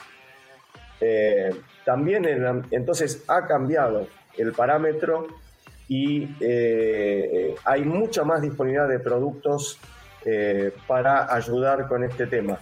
Eh, 1.02 1.56
también 1.86 2.25
entonces 2.71 3.23
ha 3.28 3.45
cambiado 3.45 4.08
el 4.38 4.52
parámetro 4.54 5.28
y 5.88 6.36
eh, 6.39 7.56
hay 7.65 7.84
mucha 7.84 8.23
más 8.23 8.41
disponibilidad 8.41 8.88
de 8.88 8.99
productos 8.99 9.80
para 10.86 11.34
ayudar 11.34 11.88
con 11.88 12.04
este 12.04 12.28
tema. 12.28 12.60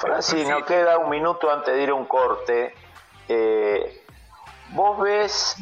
Francis, 0.00 0.48
nos 0.48 0.64
queda 0.64 0.96
un 0.96 1.10
minuto 1.10 1.50
antes 1.50 1.74
de 1.74 1.82
ir 1.82 1.90
a 1.90 1.94
un 1.94 2.06
corte. 2.06 2.74
Eh, 3.28 4.02
vos 4.70 4.98
ves, 4.98 5.56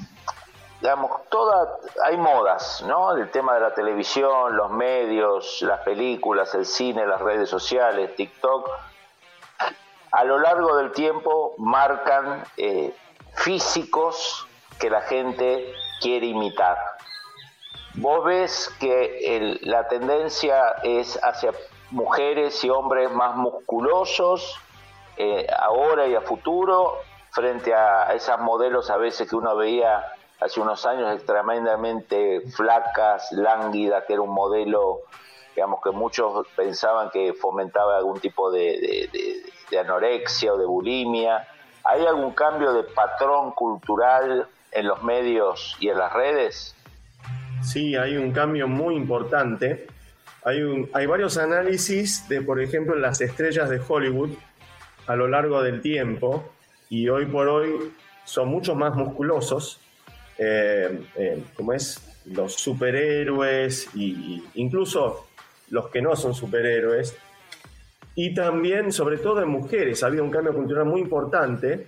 digamos, 0.81 1.29
toda, 1.29 1.81
hay 2.05 2.17
modas, 2.17 2.85
¿no? 2.87 3.17
El 3.17 3.33
tema 3.33 3.55
de 3.55 3.61
la 3.61 3.75
televisión, 3.75 4.57
los 4.57 4.71
medios, 4.71 5.61
las 5.63 5.81
películas, 5.81 6.55
el 6.55 6.67
cine, 6.67 7.05
las 7.05 7.21
redes 7.21 7.51
sociales, 7.51 8.15
TikTok. 8.15 8.71
A 10.13 10.23
lo 10.23 10.39
largo 10.39 10.77
del 10.77 10.93
tiempo 10.93 11.57
marcan 11.59 12.45
eh, 12.57 12.95
físicos 13.35 14.47
que 14.79 14.89
la 14.89 15.01
gente 15.01 15.75
quiere 16.01 16.27
imitar. 16.27 16.79
Vos 17.95 18.25
ves 18.25 18.73
que 18.79 19.59
la 19.63 19.89
tendencia 19.89 20.77
es 20.85 21.19
hacia 21.25 21.51
mujeres 21.91 22.63
y 22.65 22.71
hombres 22.71 23.11
más 23.11 23.37
musculosos 23.37 24.59
eh, 25.17 25.47
ahora 25.59 26.07
y 26.07 26.15
a 26.15 26.21
futuro 26.21 26.99
frente 27.31 27.75
a 27.75 28.15
esas 28.15 28.39
modelos 28.41 28.91
a 28.91 28.97
veces 28.97 29.29
que 29.29 29.37
uno 29.37 29.57
veía 29.57 30.05
hace 30.41 30.61
unos 30.61 30.87
años 30.87 31.25
tremendamente 31.25 32.43
flacas, 32.51 33.33
lánguidas, 33.33 34.05
que 34.07 34.13
era 34.13 34.23
un 34.23 34.33
modelo, 34.33 35.01
digamos 35.55 35.81
que 35.83 35.91
muchos 35.91 36.47
pensaban 36.55 37.11
que 37.11 37.33
fomentaba 37.35 37.97
algún 37.97 38.21
tipo 38.21 38.51
de, 38.51 39.11
de 39.71 39.79
anorexia 39.79 40.55
o 40.55 40.59
de 40.59 40.67
bulimia. 40.67 41.49
¿Hay 41.85 42.07
algún 42.07 42.33
cambio 42.33 42.73
de 42.73 42.85
patrón 42.85 43.53
cultural 43.53 44.47
en 44.71 44.87
los 44.87 45.03
medios 45.03 45.77
y 45.81 45.89
en 45.89 45.99
las 45.99 46.13
redes? 46.13 46.77
Sí, 47.63 47.97
hay 47.97 48.17
un 48.17 48.33
cambio 48.33 48.69
muy 48.69 48.95
importante 48.95 49.89
hay, 50.45 51.07
varios 51.07 51.37
análisis 51.37 52.29
de, 52.29 52.41
por 52.41 52.61
ejemplo, 52.61 52.95
las 52.95 53.21
estrellas 53.21 53.69
de 53.69 53.81
Hollywood 53.87 54.31
a 55.07 55.17
lo 55.17 55.29
largo 55.29 55.63
del 55.63 55.81
tiempo 55.81 56.53
y 56.89 57.09
hoy 57.09 57.27
por 57.27 57.49
hoy 57.49 57.93
son 58.25 58.49
mucho 58.49 58.75
más 58.75 58.95
musculosos, 58.95 59.81
eh, 60.39 61.01
eh, 61.17 61.43
como 61.55 61.73
es 61.73 62.03
los 62.27 62.55
superhéroes 62.55 63.89
e 63.95 64.43
incluso 64.55 65.27
los 65.71 65.89
que 65.89 66.03
no 66.03 66.15
son 66.17 66.35
superhéroes. 66.35 67.17
Y 68.15 68.35
también, 68.35 68.93
sobre 68.93 69.19
todo 69.19 69.43
en 69.43 69.49
mujeres, 69.49 70.03
ha 70.03 70.07
habido 70.07 70.25
un 70.25 70.31
cambio 70.31 70.53
cultural 70.53 70.85
muy 70.87 71.01
importante. 71.01 71.87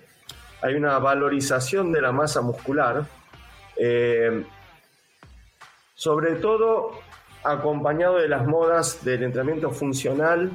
Hay 0.63 0.75
una 0.75 0.99
valorización 0.99 1.93
de 1.93 2.01
la 2.01 2.13
masa 2.13 2.41
muscular. 2.41 3.05
Eh, 3.77 4.45
sobre 5.95 6.37
todo 6.37 7.01
acompañado 7.45 8.19
de 8.19 8.29
las 8.29 8.47
modas 8.47 9.05
del 9.05 9.23
entrenamiento 9.23 9.71
funcional 9.71 10.51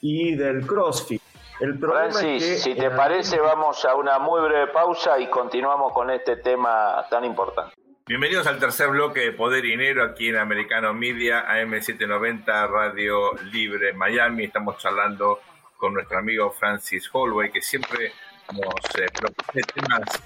y 0.00 0.34
del 0.34 0.66
CrossFit. 0.66 1.22
El 1.58 1.78
Francis, 1.78 2.62
si 2.62 2.74
te 2.74 2.90
parece, 2.90 3.40
vamos 3.40 3.82
a 3.86 3.94
una 3.94 4.18
muy 4.18 4.42
breve 4.42 4.66
pausa 4.72 5.18
y 5.18 5.30
continuamos 5.30 5.92
con 5.94 6.10
este 6.10 6.36
tema 6.36 7.06
tan 7.08 7.24
importante. 7.24 7.74
Bienvenidos 8.06 8.46
al 8.46 8.58
tercer 8.58 8.88
bloque 8.88 9.20
de 9.20 9.32
Poder 9.32 9.64
y 9.64 9.70
Dinero 9.70 10.04
aquí 10.04 10.28
en 10.28 10.36
Americano 10.36 10.92
Media, 10.92 11.46
AM790, 11.48 12.68
Radio 12.68 13.32
Libre 13.50 13.94
Miami. 13.94 14.44
Estamos 14.44 14.76
charlando 14.78 15.40
con 15.78 15.94
nuestro 15.94 16.18
amigo 16.18 16.50
Francis 16.50 17.08
Holway, 17.10 17.50
que 17.50 17.62
siempre 17.62 18.12
nos 18.52 19.00
eh, 19.00 19.06
propone 19.12 19.62
temas 19.62 20.22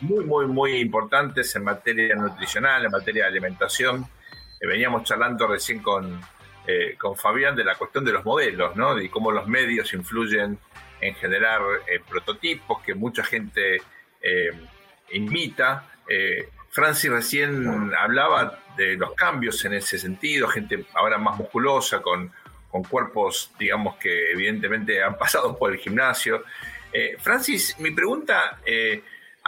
muy, 0.00 0.24
muy, 0.24 0.46
muy 0.46 0.76
importantes 0.76 1.54
en 1.56 1.64
materia 1.64 2.14
nutricional, 2.14 2.84
en 2.84 2.92
materia 2.92 3.24
de 3.24 3.30
alimentación 3.30 4.06
veníamos 4.66 5.04
charlando 5.04 5.46
recién 5.46 5.80
con, 5.80 6.20
eh, 6.66 6.96
con 6.98 7.16
Fabián 7.16 7.54
de 7.54 7.64
la 7.64 7.76
cuestión 7.76 8.04
de 8.04 8.12
los 8.12 8.24
modelos, 8.24 8.76
¿no? 8.76 8.94
De 8.94 9.10
cómo 9.10 9.30
los 9.30 9.46
medios 9.46 9.92
influyen 9.92 10.58
en 11.00 11.14
generar 11.14 11.60
eh, 11.86 12.00
prototipos 12.06 12.82
que 12.82 12.94
mucha 12.94 13.22
gente 13.24 13.80
imita. 15.10 15.84
Francis 16.70 17.10
recién 17.10 17.92
hablaba 17.96 18.58
de 18.76 18.96
los 18.96 19.14
cambios 19.14 19.64
en 19.64 19.74
ese 19.74 19.96
sentido, 19.96 20.48
gente 20.48 20.84
ahora 20.94 21.16
más 21.18 21.38
musculosa, 21.38 22.02
con, 22.02 22.32
con 22.68 22.82
cuerpos, 22.82 23.52
digamos, 23.58 23.96
que 23.96 24.32
evidentemente 24.32 25.02
han 25.02 25.16
pasado 25.18 25.56
por 25.56 25.72
el 25.72 25.78
gimnasio. 25.78 26.42
Francis, 27.20 27.78
mi 27.78 27.92
pregunta 27.92 28.58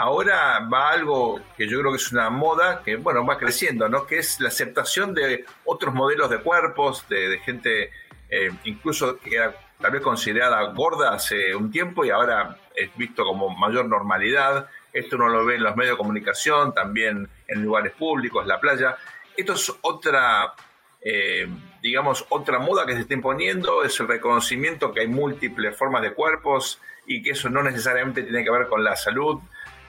ahora 0.00 0.66
va 0.72 0.92
algo 0.92 1.38
que 1.58 1.68
yo 1.68 1.78
creo 1.78 1.92
que 1.92 1.98
es 1.98 2.10
una 2.10 2.30
moda 2.30 2.82
que, 2.82 2.96
bueno, 2.96 3.26
va 3.26 3.36
creciendo, 3.36 3.86
¿no? 3.86 4.06
Que 4.06 4.20
es 4.20 4.40
la 4.40 4.48
aceptación 4.48 5.12
de 5.12 5.44
otros 5.66 5.92
modelos 5.92 6.30
de 6.30 6.38
cuerpos, 6.38 7.06
de, 7.10 7.38
gente 7.44 7.90
eh, 8.30 8.50
incluso 8.64 9.18
que 9.18 9.36
era 9.36 9.54
tal 9.78 9.92
vez 9.92 10.00
considerada 10.00 10.62
gorda 10.72 11.12
hace 11.12 11.54
un 11.54 11.70
tiempo 11.70 12.02
y 12.02 12.10
ahora 12.10 12.56
es 12.74 12.96
visto 12.96 13.24
como 13.24 13.50
mayor 13.50 13.84
normalidad. 13.88 14.70
Esto 14.90 15.16
uno 15.16 15.28
lo 15.28 15.44
ve 15.44 15.56
en 15.56 15.64
los 15.64 15.76
medios 15.76 15.92
de 15.92 15.98
comunicación, 15.98 16.72
también 16.72 17.28
en 17.46 17.62
lugares 17.62 17.92
públicos, 17.92 18.46
la 18.46 18.58
playa. 18.58 18.96
Esto 19.36 19.52
es 19.52 19.70
otra, 19.82 20.54
eh, 21.02 21.46
digamos, 21.82 22.24
otra 22.30 22.58
moda 22.58 22.86
que 22.86 22.94
se 22.94 23.00
está 23.00 23.12
imponiendo, 23.12 23.84
es 23.84 24.00
el 24.00 24.08
reconocimiento 24.08 24.92
que 24.92 25.00
hay 25.00 25.08
múltiples 25.08 25.76
formas 25.76 26.00
de 26.00 26.14
cuerpos 26.14 26.80
y 27.06 27.22
que 27.22 27.32
eso 27.32 27.50
no 27.50 27.62
necesariamente 27.62 28.22
tiene 28.22 28.44
que 28.44 28.50
ver 28.50 28.66
con 28.66 28.82
la 28.82 28.96
salud, 28.96 29.40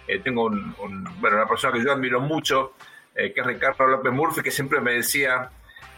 eh, 0.07 0.19
tengo 0.19 0.45
un, 0.45 0.73
bueno, 1.19 1.37
una 1.37 1.47
persona 1.47 1.73
que 1.73 1.83
yo 1.83 1.91
admiro 1.91 2.19
mucho, 2.19 2.73
eh, 3.15 3.33
que 3.33 3.41
es 3.41 3.45
Ricardo 3.45 3.87
López 3.87 4.11
Murphy, 4.11 4.41
que 4.41 4.51
siempre 4.51 4.81
me 4.81 4.93
decía, 4.93 5.49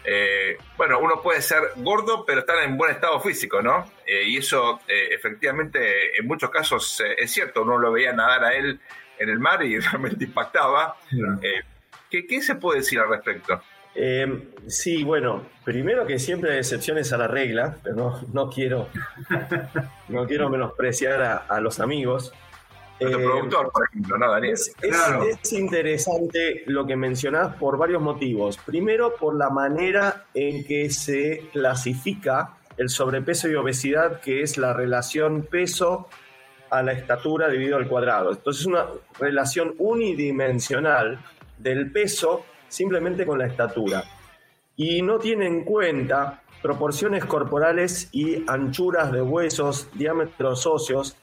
eh, 0.04 0.58
bueno, 0.78 1.00
uno 1.00 1.22
puede 1.22 1.42
ser 1.42 1.62
gordo, 1.78 2.26
pero 2.26 2.42
estar 2.42 2.64
en 2.64 2.78
buen 2.78 2.92
estado 2.92 3.20
físico, 3.22 3.62
¿no? 3.62 3.92
y 4.06 4.38
eso 4.38 4.82
efectivamente 4.88 6.20
en 6.20 6.28
muchos 6.28 6.50
casos 6.50 7.02
es 7.18 7.32
cierto, 7.32 7.64
uno 7.64 7.78
lo 7.78 7.92
veía 7.92 8.12
nadar 8.12 8.44
a 8.44 8.54
él 8.54 8.80
en 9.18 9.30
el 9.30 9.40
mar 9.40 9.64
y 9.64 9.80
realmente 9.80 10.26
impactaba. 10.26 10.98
¿qué, 12.10 12.28
¿qué, 12.28 12.42
se 12.42 12.56
puede 12.56 12.80
decir 12.80 13.00
al 13.00 13.10
respecto? 13.10 13.62
sí, 14.68 15.04
bueno, 15.04 15.44
primero 15.64 16.06
que 16.06 16.20
siempre 16.20 16.52
hay 16.52 16.58
excepciones 16.58 17.14
a 17.14 17.18
la 17.18 17.28
regla, 17.28 17.78
pero 17.84 17.96
no, 17.96 18.22
no 18.34 18.50
quiero, 18.50 18.90
no 20.10 20.28
quiero 20.28 20.50
menospreciar 20.50 21.22
a, 21.22 21.38
a 21.38 21.62
los 21.62 21.80
amigos. 21.80 22.34
Eh, 23.08 23.18
productor, 23.18 23.72
por 23.72 23.88
ejemplo, 23.88 24.18
¿no, 24.18 24.32
Daniel? 24.32 24.54
Es, 24.54 25.54
interesante 25.54 26.64
lo 26.68 26.86
que 26.86 26.96
mencionás 26.96 27.56
por 27.56 27.78
varios 27.78 28.02
motivos. 28.02 28.58
Primero, 28.58 29.16
por 29.16 29.36
la 29.36 29.50
manera 29.50 30.26
en 30.34 30.64
que 30.66 30.90
se 30.90 31.50
clasifica 31.52 32.58
el 32.78 32.90
sobrepeso 32.90 33.50
y 33.50 33.56
obesidad, 33.56 34.20
que 34.22 34.42
es 34.42 34.58
la 34.58 34.74
relación 34.74 35.44
peso 35.44 36.08
a 36.70 36.82
la 36.82 36.94
estatura 36.94 37.50
dividido 37.50 37.78
al 37.78 37.88
cuadrado. 37.88 38.32
Entonces 38.32 38.62
es 38.62 38.68
una 38.68 38.88
relación 39.20 39.76
unidimensional 39.78 41.20
del 41.58 41.92
peso 41.92 42.46
simplemente 42.68 43.26
con 43.26 43.38
la 43.38 43.46
estatura. 43.46 44.04
Y 44.76 45.04
no 45.04 45.20
tiene 45.20 45.46
en 45.46 45.64
cuenta 45.64 46.42
proporciones 46.64 47.26
corporales 47.26 48.10
y 48.12 48.44
anchuras 48.48 49.12
de 49.12 49.22
huesos, 49.22 49.90
diámetros 49.94 50.66
óseos, 50.66 51.16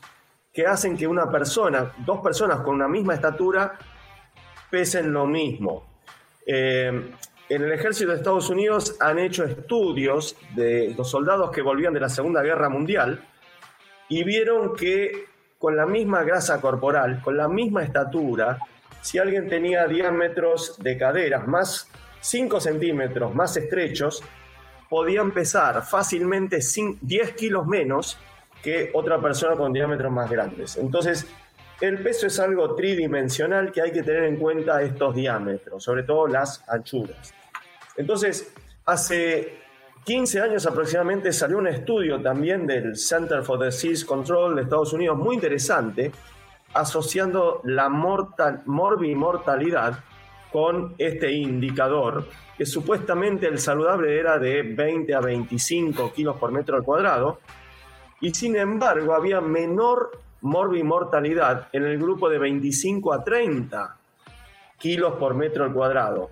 que 0.52 0.66
hacen 0.66 0.96
que 0.96 1.06
una 1.06 1.30
persona, 1.30 1.92
dos 1.98 2.20
personas 2.20 2.60
con 2.60 2.74
una 2.74 2.88
misma 2.88 3.14
estatura, 3.14 3.78
pesen 4.70 5.12
lo 5.12 5.26
mismo. 5.26 5.84
Eh, 6.46 7.12
en 7.48 7.62
el 7.62 7.72
ejército 7.72 8.10
de 8.10 8.18
Estados 8.18 8.48
Unidos 8.48 8.96
han 9.00 9.18
hecho 9.18 9.44
estudios 9.44 10.36
de 10.54 10.94
los 10.96 11.10
soldados 11.10 11.50
que 11.50 11.62
volvían 11.62 11.92
de 11.92 12.00
la 12.00 12.08
Segunda 12.08 12.42
Guerra 12.42 12.68
Mundial 12.68 13.24
y 14.08 14.22
vieron 14.24 14.74
que 14.76 15.26
con 15.58 15.76
la 15.76 15.84
misma 15.84 16.22
grasa 16.22 16.60
corporal, 16.60 17.20
con 17.22 17.36
la 17.36 17.48
misma 17.48 17.82
estatura, 17.82 18.58
si 19.02 19.18
alguien 19.18 19.48
tenía 19.48 19.86
diámetros 19.86 20.78
de 20.78 20.96
caderas 20.96 21.46
más 21.46 21.88
5 22.20 22.60
centímetros 22.60 23.34
más 23.34 23.56
estrechos, 23.56 24.22
podían 24.88 25.32
pesar 25.32 25.82
fácilmente 25.84 26.60
10 27.00 27.32
kilos 27.32 27.66
menos 27.66 28.18
que 28.62 28.90
otra 28.94 29.20
persona 29.20 29.56
con 29.56 29.72
diámetros 29.72 30.12
más 30.12 30.30
grandes. 30.30 30.76
Entonces, 30.76 31.26
el 31.80 32.02
peso 32.02 32.26
es 32.26 32.38
algo 32.38 32.74
tridimensional 32.74 33.72
que 33.72 33.80
hay 33.80 33.90
que 33.90 34.02
tener 34.02 34.24
en 34.24 34.36
cuenta 34.36 34.82
estos 34.82 35.14
diámetros, 35.14 35.82
sobre 35.82 36.02
todo 36.02 36.26
las 36.26 36.62
anchuras. 36.68 37.32
Entonces, 37.96 38.52
hace 38.84 39.60
15 40.04 40.40
años 40.40 40.66
aproximadamente 40.66 41.32
salió 41.32 41.58
un 41.58 41.68
estudio 41.68 42.20
también 42.20 42.66
del 42.66 42.96
Center 42.96 43.42
for 43.42 43.62
Disease 43.64 44.04
Control 44.04 44.56
de 44.56 44.62
Estados 44.62 44.92
Unidos 44.92 45.16
muy 45.16 45.36
interesante, 45.36 46.12
asociando 46.74 47.60
la 47.64 47.88
mortal, 47.88 48.62
morbimortalidad 48.66 50.00
con 50.52 50.94
este 50.98 51.32
indicador, 51.32 52.26
que 52.58 52.66
supuestamente 52.66 53.46
el 53.46 53.58
saludable 53.58 54.18
era 54.18 54.38
de 54.38 54.62
20 54.62 55.14
a 55.14 55.20
25 55.20 56.12
kilos 56.12 56.36
por 56.36 56.50
metro 56.50 56.76
al 56.76 56.82
cuadrado, 56.82 57.40
y 58.20 58.34
sin 58.34 58.56
embargo 58.56 59.14
había 59.14 59.40
menor 59.40 60.10
morbimortalidad 60.42 61.68
en 61.72 61.84
el 61.84 61.98
grupo 61.98 62.28
de 62.28 62.38
25 62.38 63.12
a 63.12 63.24
30 63.24 63.96
kilos 64.78 65.14
por 65.16 65.34
metro 65.34 65.64
al 65.64 65.72
cuadrado 65.72 66.30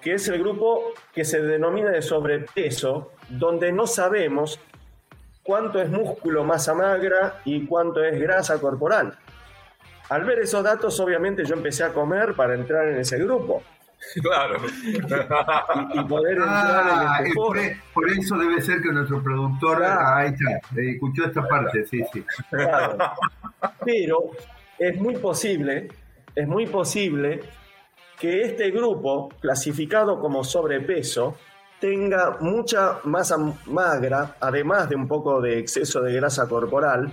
que 0.00 0.14
es 0.14 0.28
el 0.28 0.38
grupo 0.38 0.92
que 1.12 1.24
se 1.24 1.42
denomina 1.42 1.90
de 1.90 2.02
sobrepeso, 2.02 3.12
donde 3.28 3.72
no 3.72 3.86
sabemos 3.86 4.58
cuánto 5.42 5.80
es 5.80 5.90
músculo 5.90 6.44
masa 6.44 6.74
magra 6.74 7.40
y 7.44 7.66
cuánto 7.66 8.02
es 8.02 8.18
grasa 8.18 8.58
corporal. 8.58 9.18
Al 10.08 10.24
ver 10.24 10.40
esos 10.40 10.64
datos, 10.64 10.98
obviamente 11.00 11.44
yo 11.44 11.54
empecé 11.54 11.84
a 11.84 11.92
comer 11.92 12.34
para 12.34 12.54
entrar 12.54 12.88
en 12.88 12.98
ese 12.98 13.18
grupo. 13.18 13.62
Claro. 14.22 14.60
y, 15.94 16.04
poder 16.04 16.38
entrar 16.38 16.84
en 16.86 17.08
ah, 17.08 17.18
este 17.20 17.34
por, 17.34 17.58
por, 17.92 18.10
eso 18.10 18.36
debe 18.36 18.60
ser 18.60 18.80
que 18.80 18.92
nuestro 18.92 19.22
productor 19.22 19.82
ahí 19.84 20.32
está, 20.32 20.60
escuchó 20.80 21.26
esta 21.26 21.46
parte, 21.46 21.86
sí, 21.86 22.02
sí. 22.12 22.24
Pero 23.84 24.30
es 24.78 24.96
muy 24.96 25.16
posible, 25.16 25.88
es 26.34 26.48
muy 26.48 26.66
posible 26.66 27.42
que 28.18 28.42
este 28.42 28.70
grupo, 28.70 29.28
clasificado 29.40 30.20
como 30.20 30.44
sobrepeso, 30.44 31.36
tenga 31.80 32.36
mucha 32.40 32.98
masa 33.04 33.36
magra, 33.66 34.36
además 34.40 34.88
de 34.88 34.96
un 34.96 35.08
poco 35.08 35.40
de 35.40 35.58
exceso 35.58 36.02
de 36.02 36.12
grasa 36.12 36.46
corporal, 36.46 37.10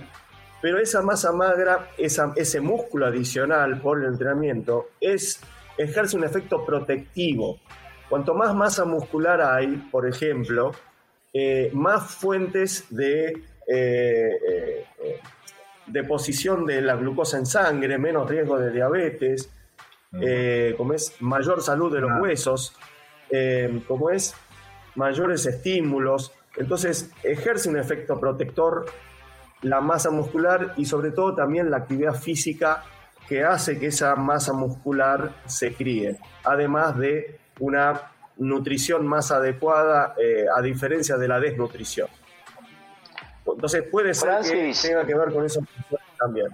pero 0.60 0.78
esa 0.78 1.02
masa 1.02 1.32
magra, 1.32 1.88
ese 1.96 2.60
músculo 2.60 3.06
adicional 3.06 3.80
por 3.80 4.00
el 4.00 4.06
entrenamiento, 4.06 4.90
es, 5.00 5.40
ejerce 5.78 6.16
un 6.16 6.24
efecto 6.24 6.64
protectivo. 6.64 7.60
Cuanto 8.08 8.34
más 8.34 8.54
masa 8.54 8.84
muscular 8.84 9.40
hay, 9.40 9.68
por 9.90 10.06
ejemplo, 10.06 10.72
eh, 11.32 11.70
más 11.74 12.14
fuentes 12.14 12.86
de 12.90 13.26
eh, 13.66 14.30
eh, 14.98 15.20
deposición 15.86 16.66
de 16.66 16.80
la 16.80 16.96
glucosa 16.96 17.38
en 17.38 17.46
sangre, 17.46 17.98
menos 17.98 18.28
riesgo 18.28 18.58
de 18.58 18.70
diabetes, 18.70 19.50
como 20.76 20.94
es 20.94 21.20
mayor 21.20 21.62
salud 21.62 21.92
de 21.92 22.00
los 22.00 22.10
huesos, 22.20 22.74
como 23.86 24.10
es 24.10 24.34
mayores 24.94 25.44
estímulos. 25.44 26.32
Entonces 26.56 27.12
ejerce 27.22 27.68
un 27.68 27.78
efecto 27.78 28.18
protector 28.18 28.86
la 29.62 29.80
masa 29.80 30.10
muscular 30.10 30.72
y 30.76 30.86
sobre 30.86 31.10
todo 31.10 31.34
también 31.34 31.70
la 31.70 31.78
actividad 31.78 32.14
física 32.14 32.84
que 33.28 33.44
hace 33.44 33.78
que 33.78 33.88
esa 33.88 34.14
masa 34.16 34.52
muscular 34.52 35.32
se 35.46 35.74
críe, 35.74 36.18
además 36.44 36.96
de 36.96 37.38
una 37.60 38.12
nutrición 38.38 39.06
más 39.06 39.30
adecuada 39.30 40.14
eh, 40.16 40.46
a 40.54 40.62
diferencia 40.62 41.16
de 41.16 41.28
la 41.28 41.38
desnutrición. 41.38 42.08
Entonces 43.46 43.84
puede 43.90 44.14
ser 44.14 44.40
que 44.42 44.72
tenga 44.80 45.04
que 45.04 45.14
ver 45.14 45.32
con 45.32 45.44
eso 45.44 45.60
también. 46.18 46.48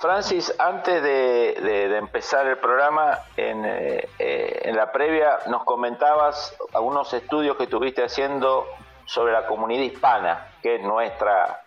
Francis, 0.00 0.52
antes 0.58 1.00
de, 1.00 1.96
empezar 1.96 2.44
el 2.48 2.58
programa, 2.58 3.20
eh, 3.36 4.08
eh, 4.18 4.60
en, 4.64 4.76
la 4.76 4.90
previa 4.90 5.38
nos 5.46 5.62
comentabas 5.62 6.56
algunos 6.74 7.14
estudios 7.14 7.56
que 7.56 7.64
estuviste 7.64 8.02
haciendo 8.02 8.66
sobre 9.04 9.32
la 9.32 9.46
comunidad 9.46 9.82
hispana, 9.82 10.48
que 10.60 10.76
es 10.76 10.82
nuestra, 10.82 11.61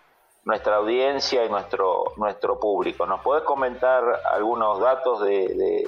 nuestra 0.46 0.76
audiencia 0.76 1.44
y 1.44 1.48
nuestro, 1.48 2.14
nuestro 2.16 2.58
público. 2.58 3.04
¿Nos 3.04 3.20
puedes 3.20 3.42
comentar 3.42 4.02
algunos 4.32 4.80
datos 4.80 5.22
de, 5.24 5.84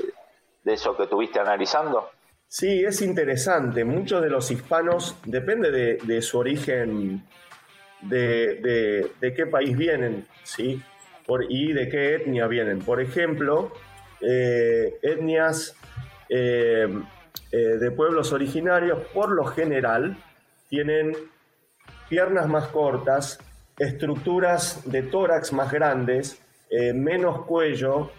eso 0.65 0.97
que 0.97 1.05
estuviste 1.05 1.39
analizando? 1.39 2.11
Sí, 2.49 2.85
es 2.85 3.01
interesante. 3.01 3.85
Muchos 3.85 4.21
de 4.21 4.29
los 4.29 4.51
hispanos, 4.51 5.17
depende 5.25 5.71
de, 5.71 6.23
su 6.23 6.39
origen, 6.39 7.25
de, 8.01 9.11
de, 9.21 9.35
qué 9.35 9.47
país 9.47 9.77
vienen, 9.77 10.27
¿sí? 10.43 10.83
y 11.49 11.73
de 11.73 11.89
qué 11.89 12.17
etnia 12.17 12.49
vienen. 12.49 12.81
Por 12.81 13.01
ejemplo, 13.01 13.71
eh, 14.21 14.99
etnias 15.03 15.77
eh, 16.29 16.89
eh, 17.53 17.57
de 17.57 17.91
pueblos 17.93 18.33
originarios, 18.33 19.07
por 19.15 19.31
lo 19.31 19.45
general, 19.45 20.17
tienen 20.69 21.17
piernas 22.09 22.49
más 22.49 22.67
cortas, 22.69 23.39
estructuras 23.79 24.83
de 24.85 25.03
tórax 25.03 25.53
más 25.53 25.71
grandes, 25.71 26.41
menos 26.95 27.45
cuello, 27.47 28.11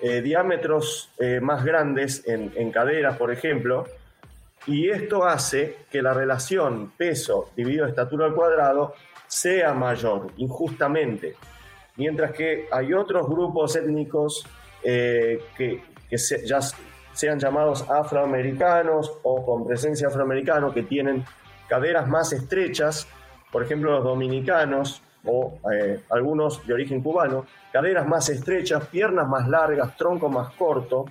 diámetros 0.00 1.10
más 1.42 1.64
grandes 1.64 2.22
en, 2.26 2.70
caderas, 2.70 3.16
por 3.16 3.32
ejemplo, 3.32 3.86
y 4.66 4.90
esto 4.90 5.24
hace 5.24 5.76
que 5.90 6.02
la 6.02 6.12
relación 6.12 6.92
peso 6.96 7.50
dividido 7.56 7.86
estatura 7.86 8.26
al 8.26 8.34
cuadrado 8.34 8.94
sea 9.26 9.74
mayor, 9.74 10.32
injustamente. 10.36 11.36
Mientras 11.96 12.32
que 12.32 12.68
hay 12.70 12.92
otros 12.92 13.28
grupos 13.28 13.76
étnicos 13.76 14.46
eh, 14.82 15.40
que, 15.56 15.82
ya 16.44 16.60
sean 17.12 17.38
llamados 17.38 17.88
afroamericanos 17.90 19.18
o 19.22 19.44
con 19.44 19.66
presencia 19.66 20.08
afroamericana, 20.08 20.72
que 20.72 20.82
tienen 20.82 21.24
caderas 21.68 22.08
más 22.08 22.32
estrechas, 22.32 23.06
por 23.50 23.62
ejemplo 23.62 23.92
los 23.92 24.04
dominicanos 24.04 25.02
o 25.28 25.58
eh, 25.72 26.00
algunos 26.10 26.66
de 26.66 26.74
origen 26.74 27.02
cubano, 27.02 27.46
caderas 27.72 28.06
más 28.06 28.28
estrechas, 28.30 28.86
piernas 28.88 29.28
más 29.28 29.48
largas, 29.48 29.96
tronco 29.96 30.28
más 30.28 30.54
corto, 30.54 31.04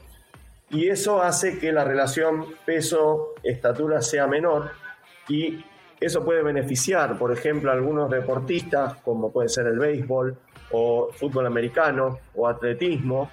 y 0.70 0.90
eso 0.90 1.22
hace 1.22 1.60
que 1.60 1.72
la 1.72 1.86
relación 1.86 2.46
peso-estatura 2.66 4.02
sea 4.02 4.28
menor 4.28 4.72
y 5.30 5.64
eso 6.00 6.26
puede 6.26 6.44
beneficiar, 6.44 7.18
por 7.18 7.32
ejemplo, 7.32 7.72
a 7.72 7.74
algunos 7.74 8.10
deportistas, 8.10 8.96
como 8.98 9.32
puede 9.32 9.50
ser 9.50 9.68
el 9.68 9.80
béisbol, 9.80 10.38
o 10.72 11.10
fútbol 11.14 11.46
americano 11.46 12.20
o 12.36 12.48
atletismo, 12.48 13.32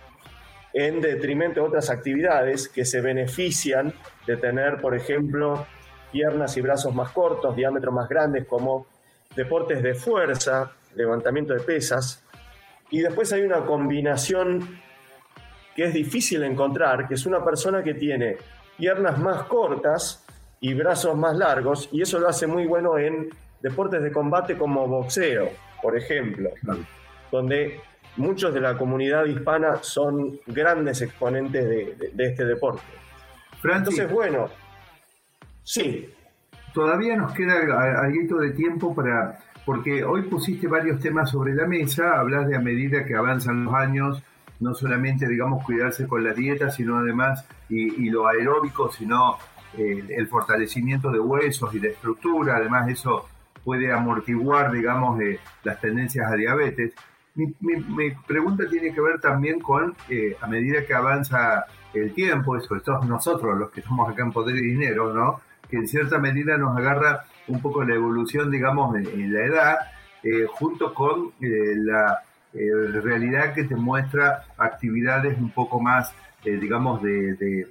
en 0.72 1.00
detrimento 1.00 1.60
de 1.60 1.66
otras 1.66 1.90
actividades 1.90 2.68
que 2.68 2.84
se 2.84 3.00
benefician 3.00 3.92
de 4.26 4.36
tener, 4.36 4.80
por 4.80 4.94
ejemplo, 4.94 5.66
piernas 6.10 6.56
y 6.56 6.60
brazos 6.60 6.94
más 6.94 7.10
cortos, 7.10 7.54
diámetros 7.54 7.92
más 7.92 8.08
grandes, 8.08 8.46
como 8.46 8.86
deportes 9.36 9.82
de 9.82 9.94
fuerza, 9.94 10.72
levantamiento 10.94 11.54
de 11.54 11.60
pesas. 11.60 12.22
Y 12.90 13.00
después 13.00 13.32
hay 13.32 13.42
una 13.42 13.64
combinación 13.64 14.80
que 15.74 15.84
es 15.84 15.94
difícil 15.94 16.42
encontrar, 16.44 17.08
que 17.08 17.14
es 17.14 17.26
una 17.26 17.44
persona 17.44 17.82
que 17.82 17.94
tiene 17.94 18.36
piernas 18.78 19.18
más 19.18 19.44
cortas 19.44 20.24
y 20.60 20.74
brazos 20.74 21.16
más 21.16 21.36
largos, 21.36 21.88
y 21.92 22.02
eso 22.02 22.18
lo 22.18 22.28
hace 22.28 22.46
muy 22.46 22.66
bueno 22.66 22.96
en 22.96 23.28
deportes 23.60 24.02
de 24.02 24.12
combate 24.12 24.56
como 24.56 24.86
boxeo, 24.86 25.50
por 25.82 25.96
ejemplo 25.96 26.50
donde 27.34 27.80
muchos 28.16 28.54
de 28.54 28.60
la 28.60 28.78
comunidad 28.78 29.24
hispana 29.24 29.82
son 29.82 30.38
grandes 30.46 31.02
exponentes 31.02 31.68
de, 31.68 32.24
este 32.26 32.44
deporte. 32.44 32.82
Entonces, 33.64 34.08
bueno, 34.08 34.48
sí. 35.64 36.13
Todavía 36.74 37.16
nos 37.16 37.32
queda 37.32 38.02
algo 38.02 38.40
de 38.40 38.50
tiempo 38.50 38.94
para 38.94 39.38
porque 39.64 40.04
hoy 40.04 40.22
pusiste 40.22 40.68
varios 40.68 41.00
temas 41.00 41.30
sobre 41.30 41.54
la 41.54 41.66
mesa, 41.66 42.18
hablas 42.18 42.46
de 42.48 42.56
a 42.56 42.60
medida 42.60 43.04
que 43.04 43.14
avanzan 43.14 43.64
los 43.64 43.74
años, 43.74 44.22
no 44.60 44.74
solamente, 44.74 45.26
digamos, 45.26 45.64
cuidarse 45.64 46.06
con 46.06 46.22
la 46.22 46.34
dieta, 46.34 46.70
sino 46.70 46.98
además, 46.98 47.46
y, 47.68 48.10
lo 48.10 48.28
aeróbico, 48.28 48.90
sino 48.92 49.38
eh, 49.76 50.04
el 50.10 50.26
fortalecimiento 50.28 51.10
de 51.10 51.18
huesos 51.18 51.74
y 51.74 51.78
de 51.78 51.88
estructura, 51.88 52.56
además 52.56 52.88
eso 52.88 53.26
puede 53.64 53.90
amortiguar, 53.90 54.70
digamos, 54.70 55.18
eh, 55.20 55.40
las 55.64 55.80
tendencias 55.80 56.30
a 56.30 56.36
diabetes. 56.36 56.92
Mi, 57.34 58.10
pregunta 58.26 58.64
tiene 58.68 58.92
que 58.92 59.00
ver 59.00 59.18
también 59.20 59.60
con, 59.60 59.96
eh, 60.08 60.36
a 60.40 60.46
medida 60.46 60.84
que 60.84 60.94
avanza 60.94 61.64
el 61.94 62.12
tiempo, 62.12 62.56
eso 62.56 62.78
todos 62.80 63.06
nosotros 63.06 63.58
los 63.58 63.70
que 63.70 63.80
estamos 63.80 64.08
acá 64.08 64.22
en 64.22 64.32
Poder 64.32 64.56
y 64.56 64.60
Dinero, 64.60 65.12
¿no? 65.12 65.40
Que 65.68 65.76
en 65.76 65.88
cierta 65.88 66.18
medida 66.18 66.56
nos 66.56 66.76
agarra 66.76 67.24
un 67.48 67.60
poco 67.60 67.84
la 67.84 67.94
evolución, 67.94 68.50
digamos, 68.50 68.96
en, 68.96 69.32
la 69.32 69.44
edad, 69.44 69.78
junto 70.58 70.94
con 70.94 71.32
la 71.40 72.22
eh, 72.54 73.00
realidad 73.02 73.52
que 73.52 73.64
te 73.64 73.74
muestra 73.74 74.44
actividades 74.56 75.36
un 75.38 75.50
poco 75.50 75.80
más, 75.80 76.14
eh, 76.44 76.52
digamos, 76.56 77.02
de, 77.02 77.66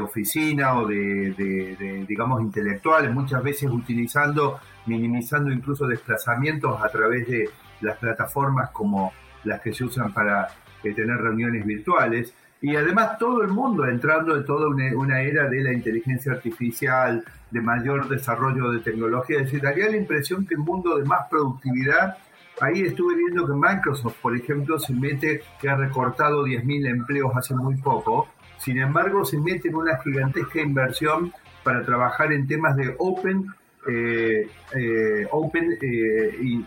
oficina 0.00 0.78
o 0.78 0.86
de, 0.86 2.04
digamos, 2.06 2.40
intelectuales, 2.40 3.12
muchas 3.12 3.42
veces 3.42 3.68
utilizando, 3.68 4.60
minimizando 4.86 5.50
incluso 5.50 5.86
desplazamientos 5.86 6.80
a 6.80 6.88
través 6.90 7.26
de 7.26 7.48
las 7.80 7.96
plataformas 7.98 8.70
como 8.70 9.12
las 9.42 9.60
que 9.60 9.72
se 9.72 9.84
usan 9.84 10.12
para 10.12 10.46
eh, 10.84 10.94
tener 10.94 11.16
reuniones 11.16 11.66
virtuales. 11.66 12.32
Y 12.62 12.76
además 12.76 13.18
todo 13.18 13.42
el 13.42 13.48
mundo 13.48 13.86
entrando 13.86 14.36
en 14.36 14.44
toda 14.44 14.68
una, 14.68 15.20
era 15.20 15.48
de 15.48 15.60
la 15.62 15.72
inteligencia 15.72 16.32
artificial, 16.32 17.24
de 17.50 17.60
mayor 17.60 18.08
desarrollo 18.08 18.70
de 18.70 18.80
tecnología. 18.80 19.38
Es 19.38 19.44
decir, 19.44 19.62
daría 19.62 19.88
la 19.88 19.96
impresión 19.96 20.46
que 20.46 20.54
el 20.54 20.60
mundo 20.60 20.98
de 20.98 21.04
más 21.04 21.28
productividad 21.30 22.16
Ahí 22.60 22.82
estuve 22.82 23.16
viendo 23.16 23.46
que 23.46 23.54
Microsoft, 23.54 24.16
por 24.20 24.36
ejemplo, 24.36 24.78
se 24.78 24.92
mete, 24.92 25.42
que 25.58 25.70
ha 25.70 25.76
recortado 25.76 26.44
10.000 26.44 26.90
empleos 26.90 27.32
hace 27.34 27.54
muy 27.54 27.76
poco, 27.76 28.28
sin 28.58 28.78
embargo 28.78 29.24
se 29.24 29.38
mete 29.38 29.68
en 29.68 29.76
una 29.76 29.96
gigantesca 30.02 30.60
inversión 30.60 31.32
para 31.64 31.82
trabajar 31.82 32.32
en 32.34 32.46
temas 32.46 32.76
de 32.76 32.94
Open, 32.98 33.46
eh, 33.88 34.46
eh, 34.76 35.26
open 35.30 35.78
eh, 35.80 36.62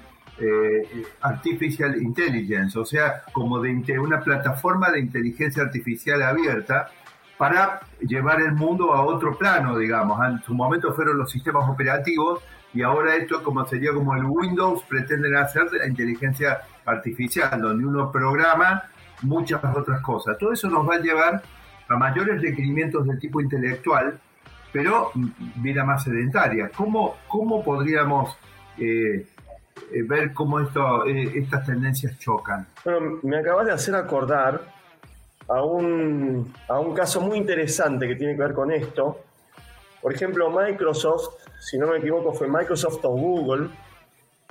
Artificial 1.21 2.01
Intelligence, 2.01 2.77
o 2.77 2.85
sea, 2.85 3.23
como 3.31 3.59
de 3.59 3.99
una 3.99 4.21
plataforma 4.21 4.91
de 4.91 4.99
inteligencia 4.99 5.63
artificial 5.63 6.21
abierta 6.21 6.89
para 7.37 7.81
llevar 7.99 8.41
el 8.41 8.53
mundo 8.53 8.93
a 8.93 9.03
otro 9.03 9.37
plano, 9.37 9.77
digamos. 9.77 10.19
En 10.27 10.41
su 10.43 10.53
momento 10.53 10.93
fueron 10.93 11.17
los 11.17 11.31
sistemas 11.31 11.69
operativos 11.69 12.41
y 12.73 12.81
ahora 12.81 13.15
esto 13.15 13.43
como 13.43 13.65
sería 13.65 13.91
como 13.93 14.15
el 14.15 14.25
Windows 14.25 14.83
pretenden 14.83 15.35
hacer 15.35 15.69
de 15.69 15.79
la 15.79 15.87
inteligencia 15.87 16.61
artificial, 16.85 17.61
donde 17.61 17.85
uno 17.85 18.11
programa 18.11 18.83
muchas 19.21 19.63
otras 19.63 20.01
cosas. 20.01 20.37
Todo 20.37 20.53
eso 20.53 20.69
nos 20.69 20.87
va 20.87 20.95
a 20.95 20.99
llevar 20.99 21.43
a 21.89 21.95
mayores 21.95 22.41
requerimientos 22.41 23.05
de 23.07 23.17
tipo 23.17 23.41
intelectual, 23.41 24.19
pero 24.71 25.11
vida 25.55 25.83
más 25.83 26.03
sedentaria. 26.03 26.69
¿Cómo, 26.75 27.17
cómo 27.27 27.63
podríamos 27.63 28.37
eh, 28.77 29.27
eh, 29.91 30.03
ver 30.03 30.33
cómo 30.33 30.59
esto, 30.59 31.05
eh, 31.05 31.31
estas 31.35 31.65
tendencias 31.65 32.17
chocan? 32.19 32.67
Bueno, 32.83 33.19
me 33.23 33.37
acabas 33.37 33.67
de 33.67 33.71
hacer 33.73 33.95
acordar 33.95 34.61
a 35.47 35.63
un, 35.63 36.53
a 36.67 36.79
un 36.79 36.93
caso 36.93 37.21
muy 37.21 37.37
interesante 37.37 38.07
que 38.07 38.15
tiene 38.15 38.35
que 38.35 38.41
ver 38.41 38.53
con 38.53 38.71
esto. 38.71 39.19
Por 40.01 40.13
ejemplo, 40.13 40.49
Microsoft 40.49 41.43
si 41.63 41.77
no 41.77 41.87
me 41.87 41.97
equivoco, 41.97 42.33
fue 42.33 42.47
Microsoft 42.47 42.99
o 43.03 43.09
Google, 43.11 43.69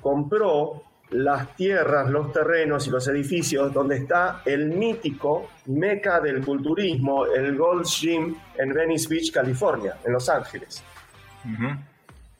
compró 0.01 0.83
las 1.11 1.55
tierras, 1.57 2.09
los 2.09 2.33
terrenos 2.33 2.87
y 2.87 2.91
los 2.91 3.07
edificios 3.07 3.73
donde 3.73 3.99
está 3.99 4.41
el 4.47 4.71
mítico 4.71 5.51
meca 5.67 6.21
del 6.21 6.43
culturismo, 6.43 7.27
el 7.27 7.55
Gold 7.55 7.85
Gym 7.85 8.35
en 8.57 8.73
Venice 8.73 9.09
Beach, 9.09 9.31
California, 9.31 9.99
en 10.05 10.13
Los 10.15 10.29
Ángeles. 10.31 10.83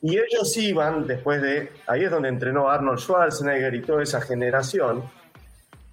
Y 0.03 0.17
ellos 0.17 0.55
iban, 0.57 1.07
después 1.07 1.41
de, 1.41 1.71
ahí 1.87 2.03
es 2.03 2.11
donde 2.11 2.27
entrenó 2.27 2.69
Arnold 2.69 2.99
Schwarzenegger 2.99 3.73
y 3.73 3.81
toda 3.81 4.03
esa 4.03 4.19
generación, 4.19 5.01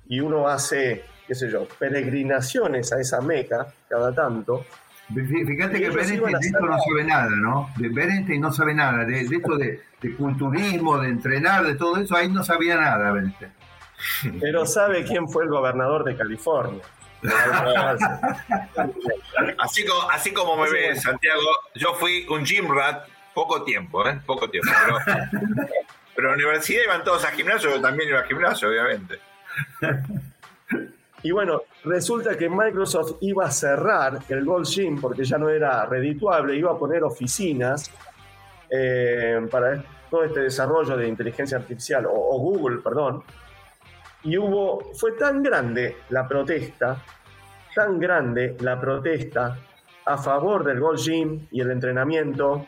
y 0.09 0.18
uno 0.18 0.49
hace, 0.49 1.05
qué 1.29 1.35
sé 1.37 1.49
yo, 1.49 1.68
peregrinaciones 1.79 2.92
a 2.92 3.01
esa 3.01 3.20
meca 3.20 3.73
cada 3.88 4.12
tanto, 4.12 4.66
Fíjate 5.12 5.81
que 5.81 5.90
Bernstein 5.90 6.23
de 6.23 6.38
esto 6.40 6.61
no 6.61 6.79
sabe 6.79 7.03
nada, 7.05 7.31
¿no? 7.31 7.68
De 7.77 7.88
Bernstein 7.88 8.40
no 8.40 8.53
sabe 8.53 8.75
nada, 8.75 9.05
de, 9.05 9.23
esto 9.23 9.57
de, 9.57 9.81
culturismo, 10.16 10.99
de 10.99 11.09
entrenar, 11.09 11.64
de 11.64 11.75
todo 11.75 11.96
eso, 11.96 12.14
ahí 12.14 12.29
no 12.29 12.44
sabía 12.44 12.77
nada 12.77 13.11
Bernstein. 13.11 13.51
Pero 14.40 14.66
sabe 14.66 15.05
quién 15.05 15.29
fue 15.29 15.42
el 15.44 15.51
gobernador 15.51 16.05
de 16.05 16.16
California. 16.16 16.81
así, 19.59 19.85
como, 19.85 20.11
así 20.11 20.33
como 20.33 20.57
me 20.57 20.70
ve 20.70 20.96
Santiago, 20.96 21.42
yo 21.75 21.92
fui 21.94 22.25
un 22.31 22.46
gym 22.46 22.73
rat 22.73 23.07
poco 23.35 23.62
tiempo, 23.62 24.07
¿eh? 24.07 24.21
Poco 24.27 24.49
tiempo. 24.49 24.71
Pero, 24.85 24.99
pero 26.16 26.29
en 26.29 26.38
la 26.38 26.45
universidad 26.45 26.83
iban 26.85 27.05
todos 27.05 27.25
a 27.25 27.31
gimnasio, 27.31 27.71
yo 27.71 27.81
también 27.81 28.09
iba 28.09 28.21
a 28.21 28.25
gimnasio, 28.25 28.69
obviamente. 28.69 29.19
Y 31.23 31.33
bueno, 31.33 31.62
resulta 31.85 32.37
que 32.37 32.49
Microsoft 32.49 33.16
iba 33.21 33.45
a 33.45 33.51
cerrar 33.51 34.21
el 34.29 34.45
Gold 34.45 34.66
Gym 34.66 35.01
porque 35.01 35.25
ya 35.25 35.37
no 35.37 35.51
era 35.51 35.85
redituable, 35.85 36.57
iba 36.57 36.73
a 36.73 36.79
poner 36.79 37.05
oficinas 37.05 37.90
eh, 38.71 39.47
para 39.51 39.85
todo 40.09 40.25
este 40.25 40.40
desarrollo 40.40 40.97
de 40.97 41.07
inteligencia 41.07 41.59
artificial, 41.59 42.07
o, 42.07 42.38
Google, 42.38 42.79
perdón. 42.79 43.23
Y 44.23 44.38
hubo, 44.38 44.93
fue 44.95 45.12
tan 45.12 45.43
grande 45.43 45.99
la 46.09 46.27
protesta, 46.27 47.03
tan 47.75 47.99
grande 47.99 48.57
la 48.61 48.81
protesta 48.81 49.59
a 50.07 50.19
favor 50.19 50.64
del 50.64 50.81
Gold 50.81 50.99
Gym 50.99 51.47
y 51.51 51.61
el 51.61 51.71
entrenamiento, 51.71 52.66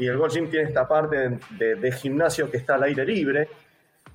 y 0.00 0.06
el 0.06 0.16
Gold 0.16 0.32
Gym 0.32 0.50
tiene 0.50 0.68
esta 0.68 0.88
parte 0.88 1.38
de 1.50 1.92
gimnasio 1.92 2.50
que 2.50 2.56
está 2.56 2.76
al 2.76 2.84
aire 2.84 3.04
libre, 3.04 3.48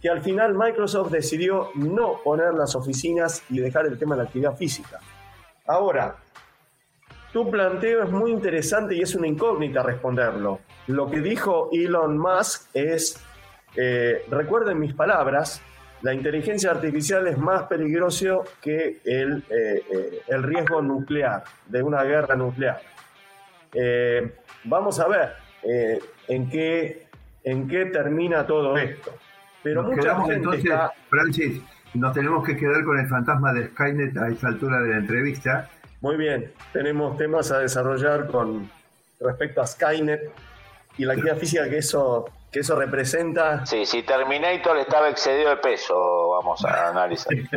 que 0.01 0.09
al 0.09 0.21
final 0.21 0.55
Microsoft 0.55 1.11
decidió 1.11 1.69
no 1.75 2.21
poner 2.23 2.53
las 2.55 2.75
oficinas 2.75 3.43
y 3.49 3.59
dejar 3.59 3.85
el 3.85 3.97
tema 3.97 4.15
de 4.15 4.23
la 4.23 4.27
actividad 4.27 4.55
física. 4.55 4.99
Ahora, 5.67 6.15
tu 7.31 7.49
planteo 7.51 8.03
es 8.03 8.09
muy 8.09 8.31
interesante 8.31 8.95
y 8.95 9.01
es 9.01 9.13
una 9.13 9.27
incógnita 9.27 9.83
responderlo. 9.83 10.59
Lo 10.87 11.09
que 11.09 11.19
dijo 11.19 11.69
Elon 11.71 12.17
Musk 12.17 12.69
es, 12.73 13.19
eh, 13.75 14.25
recuerden 14.29 14.79
mis 14.79 14.93
palabras, 14.93 15.61
la 16.01 16.13
inteligencia 16.13 16.71
artificial 16.71 17.27
es 17.27 17.37
más 17.37 17.63
peligroso 17.63 18.43
que 18.61 19.01
el, 19.05 19.43
eh, 19.49 19.83
eh, 19.91 20.21
el 20.27 20.43
riesgo 20.43 20.81
nuclear, 20.81 21.43
de 21.67 21.83
una 21.83 22.03
guerra 22.03 22.35
nuclear. 22.35 22.81
vamos 24.63 24.99
a 24.99 25.07
ver 25.07 25.44
en, 25.65 26.49
qué, 26.49 27.07
en 27.43 27.67
qué 27.67 27.85
termina 27.85 28.45
todo 28.45 28.77
esto. 28.77 29.13
Pero 29.63 29.83
nos 29.83 29.97
quedamos 29.97 30.29
entonces, 30.29 30.71
Francis, 31.09 31.61
nos 31.93 32.13
tenemos 32.13 32.45
que 32.45 32.55
quedar 32.55 32.83
con 32.83 32.99
el 32.99 33.07
fantasma 33.07 33.53
de 33.53 33.67
Skynet 33.69 34.17
a 34.17 34.29
esta 34.29 34.47
altura 34.47 34.79
de 34.81 34.89
la 34.89 34.97
entrevista. 34.97 35.69
Muy 36.01 36.17
bien, 36.17 36.51
tenemos 36.71 37.17
temas 37.17 37.51
a 37.51 37.59
desarrollar 37.59 38.27
con 38.27 38.69
respecto 39.19 39.61
a 39.61 39.67
Skynet 39.67 40.31
y 40.97 41.05
la 41.05 41.13
actividad 41.13 41.37
física 41.37 41.69
que 41.69 41.79
eso 41.79 42.25
que 42.55 42.61
eso 42.61 42.77
representa. 42.77 43.65
Sí, 43.65 43.85
si 43.85 44.03
Terminator 44.03 44.77
estaba 44.77 45.09
excedido 45.09 45.49
de 45.49 45.57
peso, 45.57 46.29
vamos 46.29 46.63
a 46.63 46.87
analizar. 46.87 47.35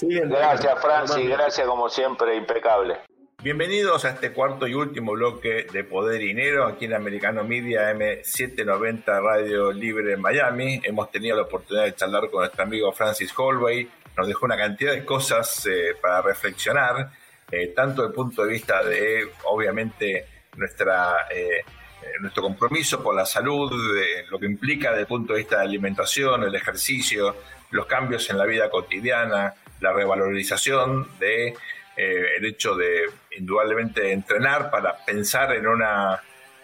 gracias, 0.00 0.80
Francis, 0.80 1.28
gracias 1.28 1.66
como 1.66 1.88
siempre, 1.88 2.36
impecable. 2.36 3.00
Bienvenidos 3.40 4.04
a 4.04 4.10
este 4.10 4.32
cuarto 4.32 4.66
y 4.66 4.74
último 4.74 5.12
bloque 5.12 5.64
de 5.72 5.84
Poder 5.84 6.20
y 6.20 6.26
Dinero 6.26 6.66
aquí 6.66 6.86
en 6.86 6.94
Americano 6.94 7.44
Media 7.44 7.94
M790 7.94 9.22
Radio 9.22 9.70
Libre 9.70 10.14
en 10.14 10.20
Miami. 10.20 10.80
Hemos 10.82 11.08
tenido 11.12 11.36
la 11.36 11.42
oportunidad 11.42 11.84
de 11.84 11.94
charlar 11.94 12.28
con 12.30 12.40
nuestro 12.40 12.64
amigo 12.64 12.90
Francis 12.90 13.32
Holway. 13.36 13.88
Nos 14.16 14.26
dejó 14.26 14.46
una 14.46 14.56
cantidad 14.56 14.90
de 14.90 15.04
cosas 15.04 15.64
eh, 15.66 15.94
para 16.02 16.20
reflexionar, 16.20 17.12
eh, 17.48 17.68
tanto 17.68 18.02
desde 18.02 18.08
el 18.08 18.14
punto 18.16 18.42
de 18.42 18.52
vista 18.52 18.82
de, 18.82 19.30
obviamente, 19.44 20.16
eh, 20.16 21.64
nuestro 22.20 22.42
compromiso 22.42 23.00
por 23.00 23.14
la 23.14 23.24
salud, 23.24 23.70
lo 24.30 24.38
que 24.40 24.46
implica 24.46 24.88
desde 24.88 25.02
el 25.02 25.06
punto 25.06 25.34
de 25.34 25.38
vista 25.38 25.58
de 25.58 25.62
alimentación, 25.62 26.42
el 26.42 26.56
ejercicio, 26.56 27.36
los 27.70 27.86
cambios 27.86 28.28
en 28.30 28.38
la 28.38 28.46
vida 28.46 28.68
cotidiana, 28.68 29.54
la 29.78 29.92
revalorización 29.92 31.06
de 31.20 31.54
eh, 32.00 32.36
el 32.36 32.44
hecho 32.44 32.76
de 32.76 33.10
indudablemente 33.36 34.12
entrenar 34.12 34.70
para 34.70 35.04
pensar 35.04 35.52
en 35.56 35.66
una 35.66 36.22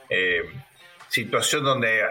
eh, 0.08 0.44
situación 1.08 1.64
donde 1.64 2.04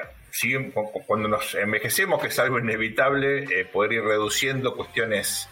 cuando 1.07 1.29
nos 1.29 1.55
envejecemos, 1.55 2.21
que 2.21 2.27
es 2.27 2.37
algo 2.39 2.59
inevitable, 2.59 3.43
eh, 3.43 3.63
poder 3.63 3.93
ir 3.93 4.03
reduciendo 4.03 4.75
cuestiones 4.75 5.47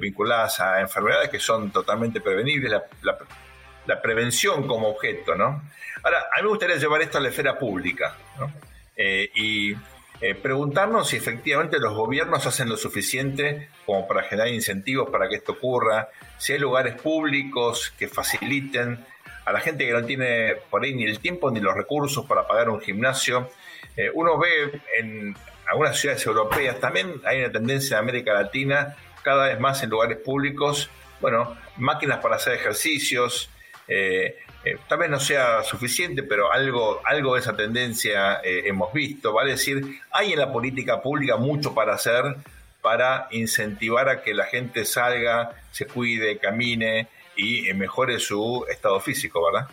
vinculadas 0.00 0.60
a 0.60 0.80
enfermedades 0.80 1.28
que 1.28 1.38
son 1.38 1.70
totalmente 1.70 2.22
prevenibles, 2.22 2.72
la, 3.02 4.02
prevención 4.02 4.66
como 4.66 4.88
objeto, 4.88 5.34
¿no? 5.34 5.62
Ahora, 6.02 6.26
a 6.32 6.38
mí 6.38 6.42
me 6.44 6.48
gustaría 6.48 6.76
llevar 6.76 7.02
esto 7.02 7.18
a 7.18 7.20
la 7.20 7.28
esfera 7.28 7.58
pública, 7.58 8.16
y 8.96 9.74
preguntarnos 10.42 11.08
si 11.08 11.16
efectivamente 11.16 11.78
los 11.78 11.94
gobiernos 11.94 12.44
hacen 12.46 12.68
lo 12.68 12.76
suficiente 12.76 13.68
como 13.86 14.06
para 14.08 14.24
generar 14.24 14.48
incentivos 14.48 15.10
para 15.10 15.28
que 15.28 15.36
esto 15.36 15.52
ocurra, 15.52 16.08
si 16.38 16.52
hay 16.52 16.58
lugares 16.58 17.00
públicos 17.00 17.92
que 17.96 18.08
faciliten 18.08 19.04
a 19.44 19.52
la 19.52 19.60
gente 19.60 19.86
que 19.86 19.92
no 19.92 20.04
tiene 20.04 20.56
por 20.70 20.84
ahí 20.84 20.94
ni 20.94 21.04
el 21.04 21.20
tiempo 21.20 21.50
ni 21.50 21.60
los 21.60 21.74
recursos 21.74 22.26
para 22.26 22.46
pagar 22.46 22.68
un 22.68 22.80
gimnasio. 22.80 23.48
uno 24.14 24.38
ve 24.38 24.80
en 24.98 25.36
algunas 25.70 25.98
ciudades 25.98 26.24
europeas, 26.26 26.80
también 26.80 27.20
hay 27.24 27.40
una 27.40 27.52
tendencia 27.52 27.96
en 27.96 28.02
América 28.02 28.34
Latina, 28.34 28.96
cada 29.22 29.48
vez 29.48 29.60
más 29.60 29.82
en 29.82 29.90
lugares 29.90 30.18
públicos, 30.18 30.90
bueno, 31.20 31.56
máquinas 31.76 32.18
para 32.18 32.36
hacer 32.36 32.54
ejercicios, 32.54 33.50
eh, 33.86 34.38
eh, 34.64 34.78
tal 34.88 34.98
vez 34.98 35.10
no 35.10 35.20
sea 35.20 35.62
suficiente, 35.62 36.22
pero 36.22 36.52
algo, 36.52 37.00
algo 37.04 37.34
de 37.34 37.40
esa 37.40 37.56
tendencia 37.56 38.40
eh, 38.42 38.62
hemos 38.66 38.92
visto, 38.92 39.32
vale 39.32 39.52
decir, 39.52 40.00
hay 40.10 40.32
en 40.32 40.38
la 40.38 40.52
política 40.52 41.00
pública 41.00 41.36
mucho 41.36 41.74
para 41.74 41.94
hacer 41.94 42.36
para 42.80 43.26
incentivar 43.32 44.08
a 44.08 44.22
que 44.22 44.34
la 44.34 44.44
gente 44.44 44.84
salga, 44.84 45.52
se 45.72 45.86
cuide, 45.86 46.38
camine 46.38 47.08
y 47.36 47.72
mejore 47.74 48.18
su 48.18 48.64
estado 48.68 49.00
físico, 49.00 49.44
¿verdad? 49.44 49.68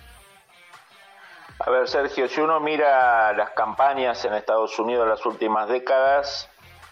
A 1.59 1.69
ver, 1.69 1.87
Sergio, 1.87 2.27
si 2.27 2.41
uno 2.41 2.59
mira 2.59 3.31
las 3.33 3.51
campañas 3.51 4.23
en 4.25 4.33
Estados 4.33 4.77
Unidos 4.77 5.03
en 5.03 5.09
las 5.09 5.25
últimas 5.25 5.69
décadas, 5.69 6.49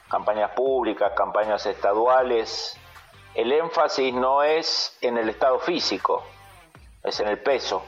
campañas 0.10 0.52
públicas, 0.52 1.12
campañas 1.16 1.66
estaduales, 1.66 2.80
el 3.36 3.52
énfasis 3.52 4.14
no 4.14 4.42
es 4.42 4.98
en 5.02 5.18
el 5.18 5.30
estado 5.30 5.60
físico, 5.60 6.26
es 7.04 7.20
en 7.20 7.28
el 7.28 7.40
peso. 7.40 7.84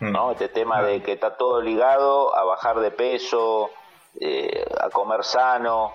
¿no? 0.00 0.28
Mm. 0.28 0.32
Este 0.32 0.48
tema 0.48 0.82
de 0.82 1.02
que 1.02 1.12
está 1.12 1.36
todo 1.36 1.60
ligado 1.60 2.36
a 2.36 2.44
bajar 2.44 2.80
de 2.80 2.90
peso, 2.90 3.70
eh, 4.20 4.64
a 4.80 4.90
comer 4.90 5.24
sano, 5.24 5.94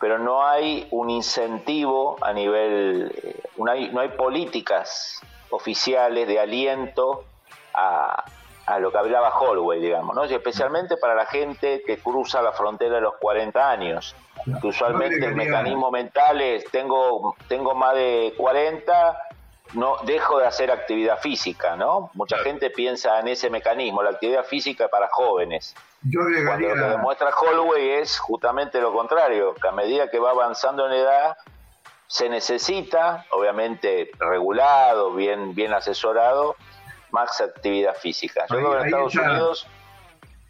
pero 0.00 0.18
no 0.18 0.46
hay 0.46 0.86
un 0.90 1.10
incentivo 1.10 2.16
a 2.20 2.32
nivel, 2.32 3.12
eh, 3.22 3.40
no, 3.56 3.70
hay, 3.70 3.88
no 3.90 4.00
hay 4.00 4.08
políticas 4.10 5.20
oficiales 5.50 6.26
de 6.26 6.40
aliento 6.40 7.24
a, 7.74 8.24
a 8.66 8.78
lo 8.78 8.90
que 8.92 8.98
hablaba 8.98 9.38
Holloway, 9.38 9.80
digamos, 9.80 10.14
¿no? 10.14 10.24
Y 10.24 10.34
especialmente 10.34 10.96
para 10.96 11.14
la 11.14 11.26
gente 11.26 11.82
que 11.86 11.98
cruza 11.98 12.42
la 12.42 12.52
frontera 12.52 12.96
de 12.96 13.00
los 13.00 13.14
40 13.16 13.70
años, 13.70 14.14
que 14.60 14.66
usualmente 14.66 15.24
el 15.24 15.34
mecanismo 15.34 15.90
mental 15.90 16.40
es, 16.40 16.64
tengo, 16.70 17.36
tengo 17.48 17.74
más 17.74 17.94
de 17.94 18.34
40, 18.36 19.18
no 19.74 19.96
dejo 20.04 20.38
de 20.38 20.46
hacer 20.46 20.70
actividad 20.70 21.18
física, 21.18 21.76
¿no? 21.76 22.10
Mucha 22.14 22.38
gente 22.38 22.70
piensa 22.70 23.18
en 23.20 23.28
ese 23.28 23.50
mecanismo, 23.50 24.02
la 24.02 24.10
actividad 24.10 24.44
física 24.44 24.88
para 24.88 25.08
jóvenes. 25.08 25.74
Yo 26.02 26.20
Cuando 26.46 26.68
lo 26.68 26.74
que 26.74 26.90
demuestra 26.90 27.30
Holloway 27.30 27.90
es 27.90 28.18
justamente 28.18 28.80
lo 28.80 28.92
contrario, 28.92 29.54
que 29.54 29.68
a 29.68 29.72
medida 29.72 30.10
que 30.10 30.18
va 30.18 30.30
avanzando 30.30 30.86
en 30.86 30.92
edad, 30.92 31.36
se 32.06 32.28
necesita, 32.28 33.24
obviamente 33.30 34.10
regulado, 34.18 35.14
bien, 35.14 35.54
bien 35.54 35.72
asesorado, 35.72 36.56
más 37.10 37.40
actividad 37.40 37.94
física. 37.94 38.46
Yo 38.50 38.56
creo 38.56 38.70
que 38.72 38.78
en 38.78 38.84
Estados 38.86 39.14
Unidos... 39.14 39.66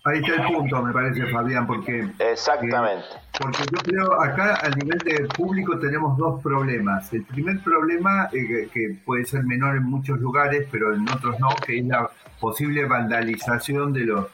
Ahí 0.05 0.19
está 0.19 0.35
el 0.35 0.53
punto, 0.53 0.83
me 0.83 0.93
parece, 0.93 1.27
Fabián, 1.29 1.65
porque... 1.65 2.09
Exactamente. 2.19 3.05
Eh, 3.15 3.39
porque 3.39 3.63
yo 3.71 3.79
creo, 3.85 4.21
acá 4.21 4.59
a 4.61 4.69
nivel 4.71 4.99
de 4.99 5.29
público 5.29 5.79
tenemos 5.79 6.19
dos 6.19 6.43
problemas. 6.43 7.13
El 7.13 7.23
primer 7.23 7.61
problema, 7.61 8.29
eh, 8.33 8.69
que 8.73 8.99
puede 9.05 9.25
ser 9.25 9.45
menor 9.45 9.77
en 9.77 9.85
muchos 9.85 10.19
lugares, 10.19 10.67
pero 10.73 10.93
en 10.93 11.09
otros 11.09 11.39
no, 11.39 11.51
que 11.65 11.79
es 11.79 11.87
la 11.87 12.11
posible 12.41 12.85
vandalización 12.85 13.93
de 13.93 14.01
los, 14.07 14.27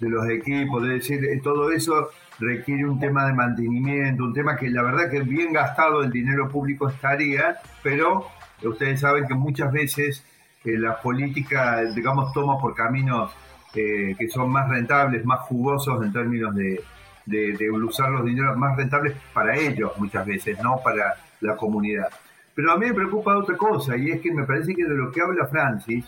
de 0.00 0.08
los 0.08 0.26
equipos. 0.30 0.82
Es 0.84 0.94
decir, 0.94 1.24
eh, 1.26 1.40
todo 1.44 1.70
eso 1.70 2.08
requiere 2.38 2.86
un 2.86 2.98
tema 2.98 3.26
de 3.26 3.34
mantenimiento, 3.34 4.24
un 4.24 4.32
tema 4.32 4.56
que 4.56 4.70
la 4.70 4.82
verdad 4.82 5.10
que 5.10 5.20
bien 5.20 5.52
gastado 5.52 6.02
el 6.02 6.10
dinero 6.10 6.48
público 6.48 6.88
estaría, 6.88 7.56
pero 7.82 8.28
ustedes 8.62 9.00
saben 9.00 9.26
que 9.26 9.34
muchas 9.34 9.70
veces 9.72 10.24
que 10.62 10.78
la 10.78 11.00
política, 11.02 11.82
digamos, 11.94 12.32
toma 12.32 12.58
por 12.58 12.74
caminos 12.74 13.30
eh, 13.74 14.14
que 14.18 14.28
son 14.28 14.50
más 14.50 14.68
rentables, 14.68 15.24
más 15.24 15.40
jugosos 15.40 16.04
en 16.04 16.12
términos 16.12 16.54
de, 16.54 16.82
de, 17.26 17.70
usar 17.70 18.10
los 18.10 18.24
dineros 18.24 18.56
más 18.56 18.76
rentables 18.76 19.16
para 19.32 19.56
ellos 19.56 19.92
muchas 19.96 20.26
veces, 20.26 20.58
no 20.62 20.80
para 20.82 21.14
la 21.40 21.56
comunidad. 21.56 22.08
Pero 22.54 22.72
a 22.72 22.76
mí 22.76 22.86
me 22.86 22.94
preocupa 22.94 23.36
otra 23.36 23.56
cosa, 23.56 23.96
y 23.96 24.10
es 24.10 24.20
que 24.20 24.32
me 24.32 24.44
parece 24.44 24.74
que 24.74 24.84
de 24.84 24.94
lo 24.94 25.10
que 25.10 25.22
habla 25.22 25.46
Francis 25.46 26.04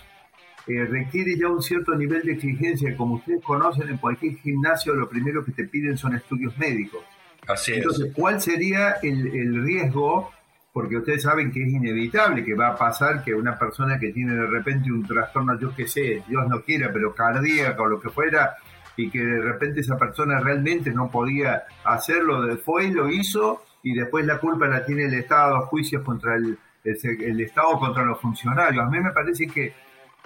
eh, 0.67 0.85
requiere 0.85 1.39
ya 1.39 1.49
un 1.49 1.63
cierto 1.63 1.95
nivel 1.95 2.23
de 2.23 2.33
exigencia. 2.33 2.95
Como 2.97 3.15
ustedes 3.15 3.43
conocen, 3.43 3.89
en 3.89 3.97
cualquier 3.97 4.37
gimnasio 4.37 4.95
lo 4.95 5.09
primero 5.09 5.45
que 5.45 5.53
te 5.53 5.65
piden 5.65 5.97
son 5.97 6.15
estudios 6.15 6.57
médicos. 6.59 7.03
Así 7.47 7.75
Entonces, 7.75 8.13
¿cuál 8.15 8.41
sería 8.41 8.97
el, 9.03 9.27
el 9.27 9.65
riesgo 9.65 10.34
porque 10.75 10.97
ustedes 10.97 11.23
saben 11.23 11.53
que 11.53 11.63
es 11.63 11.73
inevitable 11.73 12.45
que 12.45 12.57
va 12.57 12.71
a 12.71 12.77
pasar 12.77 13.23
que 13.23 13.33
una 13.33 13.57
persona 13.57 13.97
que 13.97 14.13
tiene 14.13 14.35
de 14.35 14.47
repente 14.49 14.91
un 14.91 15.07
trastorno, 15.07 15.57
yo 15.57 15.73
qué 15.73 15.87
sé, 15.87 16.25
Dios 16.27 16.49
no 16.49 16.63
quiera, 16.63 16.91
pero 16.93 17.15
cardíaco 17.15 17.85
o 17.85 17.87
lo 17.87 18.01
que 18.01 18.11
fuera, 18.11 18.57
y 18.97 19.09
que 19.09 19.21
de 19.21 19.41
repente 19.41 19.83
esa 19.83 19.97
persona 19.97 20.41
realmente 20.41 20.91
no 20.91 21.09
podía 21.09 21.63
hacerlo, 21.85 22.45
y 22.83 22.91
lo 22.91 23.09
hizo, 23.09 23.63
y 23.85 23.95
después 23.95 24.27
la 24.27 24.39
culpa 24.39 24.67
la 24.67 24.85
tiene 24.85 25.05
el 25.05 25.15
Estado, 25.15 25.61
juicios 25.67 26.03
contra 26.03 26.35
el, 26.35 26.59
el, 26.83 27.41
Estado, 27.41 27.79
contra 27.79 28.05
los 28.05 28.21
funcionarios. 28.21 28.85
A 28.85 28.91
mí 28.91 28.99
me 28.99 29.13
parece 29.13 29.47
que, 29.47 29.73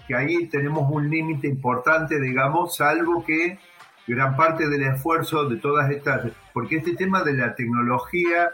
que 0.07 0.15
ahí 0.15 0.47
tenemos 0.47 0.91
un 0.91 1.11
límite 1.11 1.47
importante, 1.47 2.19
digamos, 2.19 2.75
salvo 2.75 3.23
que 3.23 3.59
gran 4.07 4.35
parte 4.35 4.67
del 4.67 4.83
esfuerzo 4.85 5.47
de 5.47 5.59
todas 5.59 5.91
estas, 5.91 6.33
porque 6.55 6.77
este 6.77 6.97
tema 6.97 7.23
de 7.23 7.35
la 7.35 7.55
tecnología 7.55 8.49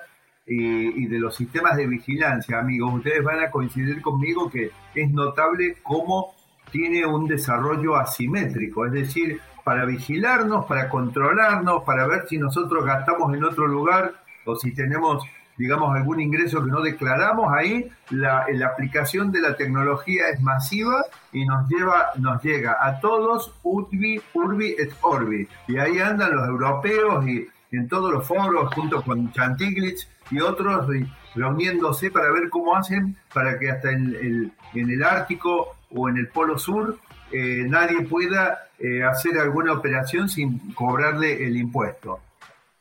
y 0.46 1.06
de 1.06 1.18
los 1.18 1.36
sistemas 1.36 1.76
de 1.76 1.86
vigilancia, 1.86 2.58
amigos, 2.58 2.94
ustedes 2.94 3.24
van 3.24 3.40
a 3.40 3.50
coincidir 3.50 4.02
conmigo 4.02 4.50
que 4.50 4.70
es 4.94 5.10
notable 5.10 5.76
cómo 5.82 6.34
tiene 6.70 7.06
un 7.06 7.26
desarrollo 7.26 7.96
asimétrico, 7.96 8.84
es 8.84 8.92
decir, 8.92 9.40
para 9.64 9.84
vigilarnos, 9.86 10.66
para 10.66 10.88
controlarnos, 10.88 11.82
para 11.84 12.06
ver 12.06 12.26
si 12.28 12.36
nosotros 12.36 12.84
gastamos 12.84 13.34
en 13.34 13.44
otro 13.44 13.66
lugar 13.66 14.12
o 14.44 14.56
si 14.56 14.74
tenemos, 14.74 15.24
digamos, 15.56 15.96
algún 15.96 16.20
ingreso 16.20 16.62
que 16.62 16.70
no 16.70 16.82
declaramos, 16.82 17.52
ahí 17.52 17.88
la, 18.10 18.46
aplicación 18.66 19.32
de 19.32 19.40
la 19.40 19.56
tecnología 19.56 20.28
es 20.28 20.40
masiva 20.42 21.04
y 21.32 21.46
nos 21.46 21.68
lleva, 21.68 22.10
nos 22.16 22.42
llega 22.42 22.76
a 22.80 23.00
todos 23.00 23.54
urbi, 23.62 24.20
urbi 24.34 24.74
et 24.78 24.92
orbi. 25.00 25.48
Y 25.66 25.78
ahí 25.78 25.98
andan 25.98 26.36
los 26.36 26.46
europeos 26.46 27.26
y 27.26 27.46
en 27.76 27.88
todos 27.88 28.12
los 28.12 28.26
foros 28.26 28.72
junto 28.74 29.02
con 29.02 29.32
Chantiglitz 29.32 30.08
y 30.30 30.40
otros 30.40 30.86
reuniéndose 31.34 32.10
para 32.10 32.30
ver 32.30 32.48
cómo 32.48 32.76
hacen 32.76 33.16
para 33.32 33.58
que 33.58 33.70
hasta 33.70 33.90
en 33.90 34.14
el, 34.14 34.52
en 34.74 34.90
el 34.90 35.02
Ártico 35.02 35.76
o 35.90 36.08
en 36.08 36.18
el 36.18 36.28
Polo 36.28 36.58
Sur 36.58 36.98
eh, 37.32 37.64
nadie 37.68 38.02
pueda 38.02 38.68
eh, 38.78 39.02
hacer 39.02 39.38
alguna 39.38 39.72
operación 39.72 40.28
sin 40.28 40.72
cobrarle 40.74 41.46
el 41.46 41.56
impuesto. 41.56 42.20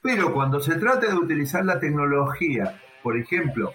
Pero 0.02 0.34
cuando 0.34 0.60
se 0.60 0.76
trata 0.76 1.08
de 1.08 1.16
utilizar 1.16 1.66
la 1.66 1.80
tecnología, 1.80 2.80
por 3.02 3.18
ejemplo, 3.18 3.74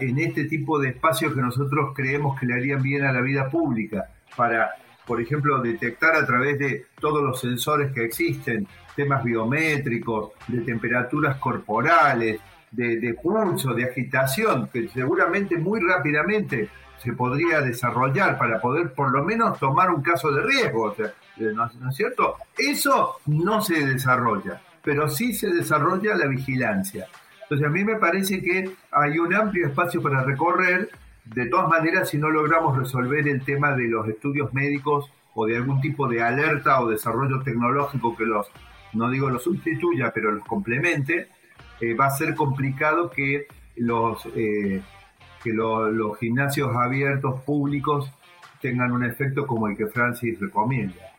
en 0.00 0.18
este 0.18 0.44
tipo 0.44 0.80
de 0.80 0.88
espacios 0.88 1.32
que 1.34 1.40
nosotros 1.40 1.92
creemos 1.94 2.38
que 2.40 2.46
le 2.46 2.54
harían 2.54 2.82
bien 2.82 3.04
a 3.04 3.12
la 3.12 3.20
vida 3.20 3.48
pública, 3.48 4.10
para, 4.36 4.70
por 5.10 5.20
ejemplo, 5.20 5.60
detectar 5.60 6.14
a 6.14 6.24
través 6.24 6.56
de 6.56 6.86
todos 7.00 7.20
los 7.20 7.40
sensores 7.40 7.92
que 7.92 8.04
existen, 8.04 8.68
temas 8.94 9.24
biométricos, 9.24 10.34
de 10.46 10.60
temperaturas 10.60 11.36
corporales, 11.38 12.40
de, 12.70 13.18
pulso, 13.20 13.74
de 13.74 13.86
agitación, 13.86 14.68
que 14.72 14.86
seguramente 14.86 15.58
muy 15.58 15.80
rápidamente 15.80 16.68
se 16.96 17.12
podría 17.14 17.60
desarrollar 17.60 18.38
para 18.38 18.60
poder 18.60 18.92
por 18.92 19.10
lo 19.10 19.24
menos 19.24 19.58
tomar 19.58 19.90
un 19.90 20.00
caso 20.00 20.30
de 20.30 20.42
riesgo, 20.42 20.94
¿no, 21.38 21.66
es 21.66 21.96
cierto? 21.96 22.36
Eso 22.56 23.16
no 23.26 23.60
se 23.62 23.84
desarrolla, 23.84 24.62
pero 24.80 25.08
sí 25.08 25.32
se 25.32 25.50
desarrolla 25.50 26.14
la 26.14 26.28
vigilancia. 26.28 27.08
Entonces 27.42 27.66
a 27.66 27.70
mí 27.70 27.82
me 27.82 27.96
parece 27.96 28.40
que 28.40 28.70
hay 28.92 29.18
un 29.18 29.34
amplio 29.34 29.66
espacio 29.66 30.00
para 30.00 30.22
recorrer, 30.22 30.88
de 31.34 31.46
todas 31.46 31.68
maneras 31.68 32.08
si 32.10 32.18
no 32.18 32.28
logramos 32.28 32.76
resolver 32.76 33.26
el 33.28 33.44
tema 33.44 33.72
de 33.72 33.88
los 33.88 34.08
estudios 34.08 34.52
médicos 34.52 35.10
o 35.34 35.46
de 35.46 35.56
algún 35.56 35.80
tipo 35.80 36.08
de 36.08 36.22
alerta 36.22 36.80
o 36.80 36.88
desarrollo 36.88 37.40
tecnológico 37.42 38.16
que 38.16 38.24
los, 38.24 38.48
no 38.94 39.08
digo 39.10 39.30
los 39.30 39.44
sustituya, 39.44 40.10
pero 40.12 40.32
los 40.32 40.44
complemente, 40.44 41.28
eh, 41.80 41.94
va 41.94 42.06
a 42.06 42.10
ser 42.10 42.34
complicado 42.34 43.10
que 43.10 43.46
los, 43.76 44.26
eh, 44.34 44.82
que 45.42 45.52
los 45.52 46.18
gimnasios 46.18 46.74
abiertos 46.74 47.40
públicos 47.42 48.10
tengan 48.60 48.92
un 48.92 49.04
efecto 49.04 49.46
como 49.46 49.68
el 49.68 49.76
que 49.76 49.86
Francis 49.86 50.38
recomienda. 50.40 51.10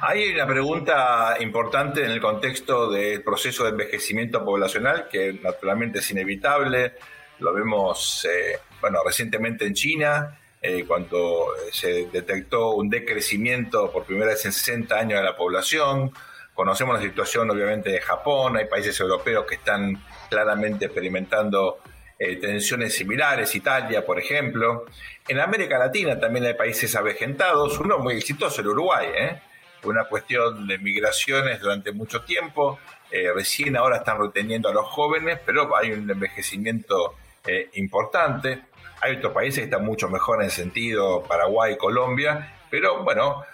Hay 0.00 0.34
una 0.34 0.46
pregunta 0.46 1.36
importante 1.40 2.04
en 2.04 2.10
el 2.10 2.20
contexto 2.20 2.90
del 2.90 3.22
proceso 3.22 3.64
de 3.64 3.70
envejecimiento 3.70 4.44
poblacional, 4.44 5.06
que 5.08 5.38
naturalmente 5.42 6.00
es 6.00 6.10
inevitable. 6.10 6.94
Lo 7.42 7.52
vemos, 7.52 8.26
eh, 8.30 8.58
bueno, 8.80 9.00
recientemente 9.04 9.66
en 9.66 9.74
China, 9.74 10.38
cuando 10.86 11.48
se 11.72 12.06
detectó 12.06 12.74
un 12.74 12.88
decrecimiento 12.88 13.90
por 13.90 14.04
primera 14.04 14.28
vez 14.28 14.44
en 14.44 14.52
60 14.52 14.96
años 14.96 15.18
de 15.18 15.24
la 15.24 15.36
población. 15.36 16.12
Conocemos 16.54 16.94
la 16.94 17.02
situación 17.02 17.50
obviamente 17.50 17.90
de 17.90 18.00
Japón, 18.00 18.56
hay 18.56 18.66
países 18.66 18.98
europeos 19.00 19.44
que 19.44 19.56
están 19.56 20.00
claramente 20.30 20.84
experimentando 20.84 21.78
eh, 22.24 22.36
tensiones 22.36 22.94
similares, 22.94 23.52
Italia, 23.56 24.06
por 24.06 24.16
ejemplo. 24.16 24.84
En 25.26 25.40
América 25.40 25.76
Latina 25.76 26.20
también 26.20 26.44
hay 26.46 26.54
países 26.54 26.94
avejentados, 26.94 27.80
uno 27.80 27.98
muy 27.98 28.14
exitoso, 28.14 28.60
el 28.60 28.68
Uruguay, 28.68 29.08
¿eh? 29.12 29.42
una 29.82 30.04
cuestión 30.04 30.68
de 30.68 30.78
migraciones 30.78 31.60
durante 31.60 31.90
mucho 31.90 32.22
tiempo, 32.22 32.78
eh, 33.10 33.32
recién 33.34 33.76
ahora 33.76 33.96
están 33.96 34.20
reteniendo 34.20 34.68
a 34.68 34.72
los 34.72 34.86
jóvenes, 34.86 35.40
pero 35.44 35.76
hay 35.76 35.90
un 35.90 36.08
envejecimiento 36.08 37.16
eh, 37.46 37.70
importante. 37.74 38.62
Hay 39.00 39.16
otros 39.16 39.32
países 39.32 39.60
que 39.60 39.64
están 39.64 39.84
mucho 39.84 40.08
mejor 40.08 40.40
en 40.40 40.48
ese 40.48 40.62
sentido, 40.62 41.22
Paraguay, 41.22 41.76
Colombia, 41.76 42.54
pero 42.70 43.02
bueno, 43.02 43.44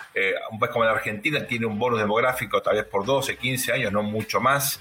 un 0.50 0.58
país 0.58 0.72
como 0.72 0.84
la 0.84 0.92
Argentina 0.92 1.44
tiene 1.46 1.66
un 1.66 1.78
bonus 1.78 1.98
demográfico 1.98 2.60
tal 2.60 2.76
vez 2.76 2.84
por 2.84 3.04
12, 3.04 3.36
15 3.36 3.72
años, 3.72 3.92
no 3.92 4.02
mucho 4.02 4.40
más. 4.40 4.80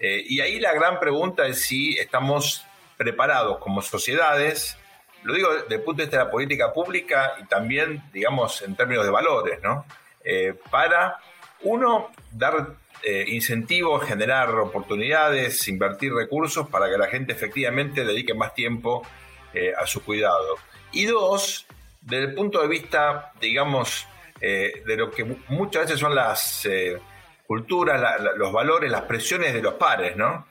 y 0.00 0.40
ahí 0.40 0.58
la 0.60 0.74
gran 0.74 0.98
pregunta 0.98 1.46
es 1.46 1.62
si 1.62 1.96
estamos 1.98 2.66
preparados 2.98 3.58
como 3.58 3.80
sociedades, 3.80 4.76
lo 5.22 5.34
digo 5.34 5.52
desde 5.54 5.76
el 5.76 5.82
punto 5.82 5.98
de 5.98 6.06
vista 6.06 6.18
de 6.18 6.24
la 6.24 6.30
política 6.30 6.72
pública 6.72 7.32
y 7.40 7.44
también, 7.46 8.02
digamos, 8.12 8.62
en 8.62 8.76
términos 8.76 9.04
de 9.04 9.10
valores, 9.10 9.62
¿no? 9.62 9.84
Eh, 10.24 10.54
para, 10.70 11.18
uno, 11.62 12.10
dar 12.32 12.74
eh, 13.02 13.24
incentivos, 13.28 14.04
generar 14.04 14.50
oportunidades, 14.50 15.66
invertir 15.68 16.12
recursos 16.12 16.68
para 16.68 16.90
que 16.90 16.98
la 16.98 17.06
gente 17.06 17.32
efectivamente 17.32 18.04
dedique 18.04 18.34
más 18.34 18.54
tiempo 18.54 19.06
eh, 19.54 19.72
a 19.76 19.86
su 19.86 20.04
cuidado. 20.04 20.56
Y 20.92 21.06
dos, 21.06 21.66
desde 22.00 22.24
el 22.24 22.34
punto 22.34 22.60
de 22.60 22.68
vista, 22.68 23.32
digamos, 23.40 24.06
de 24.40 24.96
lo 24.96 25.10
que 25.10 25.24
muchas 25.48 25.82
veces 25.82 25.98
son 25.98 26.14
las 26.14 26.66
culturas, 27.44 28.20
los 28.36 28.52
valores, 28.52 28.88
las 28.88 29.02
presiones 29.02 29.52
de 29.52 29.60
los 29.60 29.74
pares, 29.74 30.16
¿no? 30.16 30.46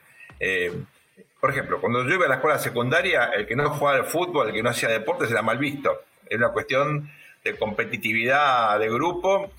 Por 1.40 1.52
ejemplo, 1.52 1.80
cuando 1.80 2.04
yo 2.04 2.16
iba 2.16 2.26
a 2.26 2.30
la 2.30 2.36
escuela 2.36 2.58
secundaria, 2.58 3.26
el 3.26 3.46
que 3.46 3.56
no 3.56 3.70
jugaba 3.70 3.98
al 3.98 4.06
fútbol, 4.06 4.48
el 4.48 4.54
que 4.54 4.64
no 4.64 4.72
hacía 4.72 4.90
deportes 4.90 5.30
era 5.30 5.42
mal 5.42 5.58
visto. 5.58 6.02
Era 6.28 6.46
una 6.46 6.54
cuestión 6.54 7.12
de 7.44 7.56
competitividad 7.56 8.80
de 8.80 8.90
grupo. 8.90 9.52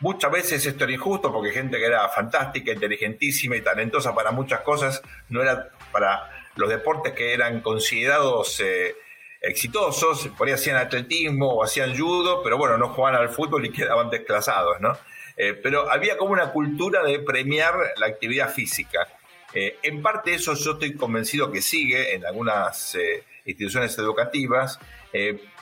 Muchas 0.00 0.30
veces 0.30 0.66
esto 0.66 0.84
era 0.84 0.92
injusto 0.92 1.32
porque 1.32 1.52
gente 1.52 1.78
que 1.78 1.86
era 1.86 2.06
fantástica, 2.08 2.72
inteligentísima 2.72 3.56
y 3.56 3.62
talentosa 3.62 4.14
para 4.14 4.30
muchas 4.30 4.60
cosas 4.60 5.02
no 5.30 5.40
era 5.40 5.70
para 5.90 6.30
los 6.56 6.68
deportes 6.68 7.14
que 7.14 7.32
eran 7.32 7.60
considerados 7.60 8.60
eh, 8.60 8.94
exitosos. 9.40 10.28
Por 10.36 10.48
ahí 10.48 10.54
hacían 10.54 10.76
atletismo 10.76 11.54
o 11.54 11.64
hacían 11.64 11.96
judo, 11.96 12.42
pero 12.42 12.58
bueno, 12.58 12.76
no 12.76 12.90
jugaban 12.90 13.18
al 13.18 13.30
fútbol 13.30 13.64
y 13.64 13.70
quedaban 13.72 14.10
desclasados, 14.10 14.80
¿no? 14.80 14.98
Eh, 15.38 15.54
pero 15.54 15.90
había 15.90 16.18
como 16.18 16.32
una 16.32 16.52
cultura 16.52 17.02
de 17.02 17.18
premiar 17.20 17.74
la 17.96 18.06
actividad 18.06 18.52
física. 18.52 19.08
Eh, 19.54 19.78
en 19.82 20.02
parte 20.02 20.34
eso 20.34 20.52
yo 20.54 20.72
estoy 20.72 20.94
convencido 20.94 21.50
que 21.50 21.62
sigue 21.62 22.14
en 22.14 22.26
algunas 22.26 22.96
instituciones 23.46 23.96
educativas, 23.96 24.78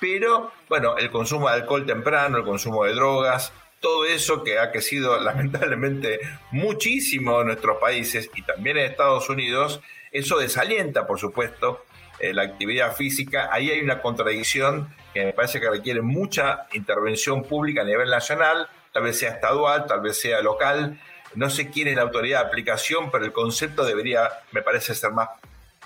pero 0.01 0.51
bueno, 0.69 0.97
el 0.97 1.11
consumo 1.11 1.49
de 1.49 1.55
alcohol 1.55 1.87
temprano, 1.87 2.39
el 2.39 2.45
consumo 2.45 2.85
de 2.85 2.95
drogas, 2.95 3.53
todo 3.85 4.07
eso 4.07 4.43
que 4.43 4.59
ha 4.59 4.73
crecido 4.73 5.21
lamentablemente 5.21 6.21
muchísimo 6.51 7.43
en 7.43 7.49
nuestros 7.49 7.77
países 7.77 8.31
y 8.35 8.41
también 8.41 8.79
en 8.79 8.87
Estados 8.87 9.29
Unidos, 9.29 9.83
eso 10.11 10.39
desalienta, 10.39 11.07
por 11.07 11.21
supuesto, 11.21 11.85
la 12.21 12.43
actividad 12.43 12.95
física. 12.97 13.51
Ahí 13.53 13.71
hay 13.71 13.81
una 13.81 14.01
contradicción 14.01 14.89
que 15.13 15.27
me 15.27 15.33
parece 15.35 15.61
que 15.61 15.69
requiere 15.69 16.01
mucha 16.01 16.67
intervención 16.73 17.43
pública 17.43 17.83
a 17.83 17.85
nivel 17.85 18.09
nacional, 18.09 18.67
tal 18.93 19.03
vez 19.03 19.19
sea 19.19 19.33
estadual, 19.33 19.85
tal 19.87 20.01
vez 20.01 20.19
sea 20.19 20.41
local, 20.41 20.99
no 21.35 21.51
sé 21.51 21.69
quién 21.69 21.89
es 21.89 21.97
la 21.97 22.03
autoridad 22.03 22.41
de 22.41 22.47
aplicación, 22.47 23.11
pero 23.11 23.27
el 23.27 23.33
concepto 23.33 23.85
debería, 23.85 24.31
me 24.53 24.63
parece, 24.63 24.95
ser 24.95 25.11
más 25.11 25.29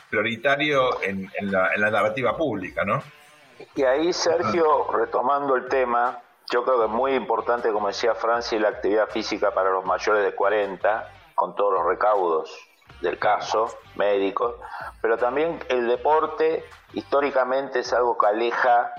prioritario 0.08 1.02
en, 1.02 1.28
la, 1.40 1.74
narrativa 1.90 2.36
pública, 2.36 2.84
¿no? 2.84 3.02
Y 3.74 3.82
ahí, 3.82 4.12
Sergio, 4.12 4.86
retomando 4.92 5.56
el 5.56 5.66
tema, 5.66 6.20
yo 6.50 6.64
creo 6.64 6.78
que 6.78 6.84
es 6.86 6.90
muy 6.90 7.14
importante, 7.14 7.70
como 7.72 7.88
decía 7.88 8.14
Francia, 8.14 8.58
la 8.58 8.68
actividad 8.68 9.08
física 9.08 9.52
para 9.52 9.70
los 9.70 9.84
mayores 9.84 10.24
de 10.24 10.34
40, 10.34 11.12
con 11.34 11.54
todos 11.54 11.74
los 11.74 11.86
recaudos 11.86 12.68
del 13.00 13.18
caso, 13.18 13.68
médicos, 13.96 14.56
pero 15.00 15.18
también 15.18 15.60
el 15.68 15.86
deporte 15.86 16.64
históricamente 16.94 17.80
es 17.80 17.92
algo 17.92 18.16
que 18.18 18.26
aleja 18.26 18.92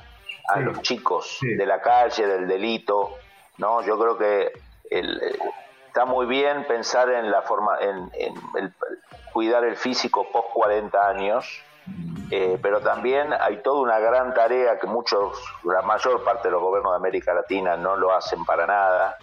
a 0.48 0.60
los 0.60 0.82
chicos 0.82 1.40
de 1.42 1.66
la 1.66 1.82
calle, 1.82 2.26
del 2.26 2.48
delito, 2.48 3.16
¿no? 3.58 3.82
Yo 3.82 4.00
creo 4.00 4.18
que 4.18 4.54
el, 4.90 5.38
está 5.88 6.06
muy 6.06 6.26
bien 6.28 6.66
pensar 6.66 7.10
en 7.10 7.30
la 7.30 7.42
forma, 7.42 7.78
en, 7.80 8.10
el, 8.56 8.74
cuidar 9.34 9.64
el 9.64 9.76
físico 9.76 10.32
post 10.32 10.50
40 10.54 11.08
años, 11.08 11.62
eh, 12.32 12.60
pero 12.62 12.82
también 12.82 13.34
hay 13.34 13.62
toda 13.64 13.82
una 13.82 14.00
gran 14.00 14.34
tarea 14.34 14.78
que 14.80 14.88
muchos, 14.88 15.38
la 15.64 15.82
mayor 15.82 16.24
parte 16.24 16.48
de 16.48 16.52
los 16.52 16.62
gobiernos 16.62 16.94
de 16.94 16.98
América 16.98 17.34
Latina 17.34 17.76
no 17.76 17.96
lo 17.96 18.14
hacen 18.14 18.46
para 18.46 18.68
nada, 18.68 19.18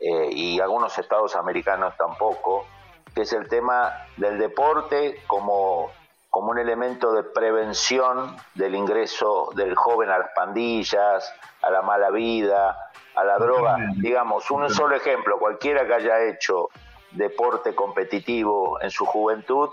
eh, 0.00 0.28
y 0.30 0.60
algunos 0.60 0.96
estados 0.98 1.34
americanos 1.34 1.94
tampoco, 1.96 2.66
que 3.14 3.22
es 3.22 3.32
el 3.32 3.48
tema 3.48 4.06
del 4.16 4.38
deporte 4.38 5.22
como, 5.26 5.90
como 6.30 6.50
un 6.50 6.58
elemento 6.58 7.12
de 7.12 7.22
prevención 7.22 8.36
del 8.54 8.74
ingreso 8.74 9.50
del 9.54 9.74
joven 9.74 10.10
a 10.10 10.18
las 10.18 10.30
pandillas, 10.34 11.32
a 11.62 11.70
la 11.70 11.82
mala 11.82 12.10
vida, 12.10 12.76
a 13.14 13.24
la 13.24 13.38
droga. 13.38 13.76
Digamos, 13.96 14.50
un 14.50 14.68
solo 14.70 14.96
ejemplo, 14.96 15.38
cualquiera 15.38 15.86
que 15.86 15.94
haya 15.94 16.20
hecho 16.24 16.68
deporte 17.12 17.74
competitivo 17.74 18.80
en 18.80 18.90
su 18.90 19.06
juventud, 19.06 19.70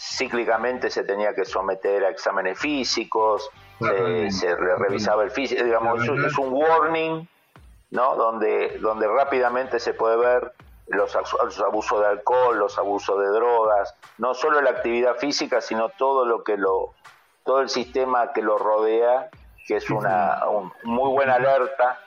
cíclicamente 0.00 0.88
se 0.90 1.04
tenía 1.04 1.34
que 1.34 1.44
someter 1.44 2.04
a 2.04 2.08
exámenes 2.08 2.58
físicos, 2.58 3.50
se, 3.78 4.56
revisaba 4.56 5.22
el 5.24 5.30
físico, 5.30 5.62
digamos, 5.62 6.02
es 6.02 6.38
un 6.38 6.52
warning, 6.52 7.28
¿no? 7.90 8.16
Donde, 8.16 8.78
donde 8.78 9.06
rápidamente 9.06 9.78
se 9.78 9.92
puede 9.92 10.16
ver 10.16 10.52
los, 10.86 11.14
los, 11.14 11.60
abusos 11.60 12.00
de 12.00 12.06
alcohol, 12.06 12.58
los 12.58 12.78
abusos 12.78 13.18
de 13.20 13.28
drogas, 13.28 13.94
no 14.16 14.32
solo 14.32 14.62
la 14.62 14.70
actividad 14.70 15.16
física, 15.16 15.60
sino 15.60 15.90
todo 15.90 16.24
lo 16.24 16.44
que 16.44 16.56
lo, 16.56 16.94
todo 17.44 17.60
el 17.60 17.68
sistema 17.68 18.32
que 18.32 18.40
lo 18.40 18.56
rodea, 18.56 19.28
que 19.66 19.76
es 19.76 19.90
una 19.90 20.40
muy 20.84 21.10
buena 21.10 21.34
alerta 21.34 21.98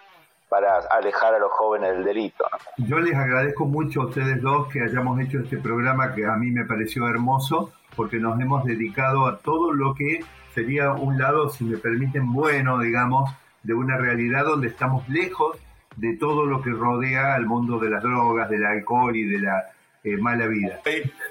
para 0.49 0.79
alejar 0.89 1.35
a 1.35 1.39
los 1.39 1.51
jóvenes 1.51 1.91
del 1.91 2.03
delito. 2.03 2.45
Yo 2.77 2.99
les 2.99 3.15
agradezco 3.15 3.65
mucho 3.65 4.01
a 4.01 4.05
ustedes 4.07 4.41
dos 4.41 4.67
que 4.71 4.81
hayamos 4.81 5.19
hecho 5.19 5.39
este 5.39 5.57
programa 5.57 6.13
que 6.13 6.25
a 6.25 6.35
mí 6.35 6.51
me 6.51 6.65
pareció 6.65 7.07
hermoso 7.07 7.71
porque 7.95 8.17
nos 8.17 8.39
hemos 8.39 8.63
dedicado 8.65 9.27
a 9.27 9.37
todo 9.37 9.73
lo 9.73 9.95
que 9.95 10.23
sería 10.53 10.91
un 10.91 11.17
lado, 11.17 11.49
si 11.49 11.63
me 11.63 11.77
permiten, 11.77 12.31
bueno, 12.31 12.79
digamos, 12.79 13.31
de 13.63 13.73
una 13.73 13.97
realidad 13.97 14.45
donde 14.45 14.67
estamos 14.67 15.07
lejos 15.09 15.57
de 15.95 16.17
todo 16.17 16.45
lo 16.45 16.61
que 16.61 16.71
rodea 16.71 17.35
al 17.35 17.45
mundo 17.45 17.79
de 17.79 17.89
las 17.89 18.03
drogas, 18.03 18.49
del 18.49 18.65
alcohol 18.65 19.15
y 19.15 19.23
de 19.23 19.39
la 19.39 19.63
eh, 20.03 20.17
mala 20.17 20.47
vida. 20.47 20.81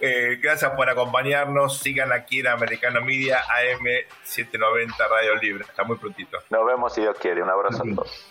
Eh, 0.00 0.38
gracias 0.40 0.70
por 0.72 0.88
acompañarnos. 0.88 1.78
Sigan 1.78 2.10
aquí 2.12 2.40
en 2.40 2.46
Americano 2.46 3.02
Media 3.02 3.40
AM 3.40 3.84
790 4.22 5.08
Radio 5.08 5.36
Libre. 5.36 5.64
Está 5.68 5.84
muy 5.84 5.98
prontito. 5.98 6.38
Nos 6.48 6.66
vemos 6.66 6.94
si 6.94 7.02
Dios 7.02 7.16
quiere. 7.20 7.42
Un 7.42 7.50
abrazo 7.50 7.82
a 7.82 7.94
todos. 7.94 8.20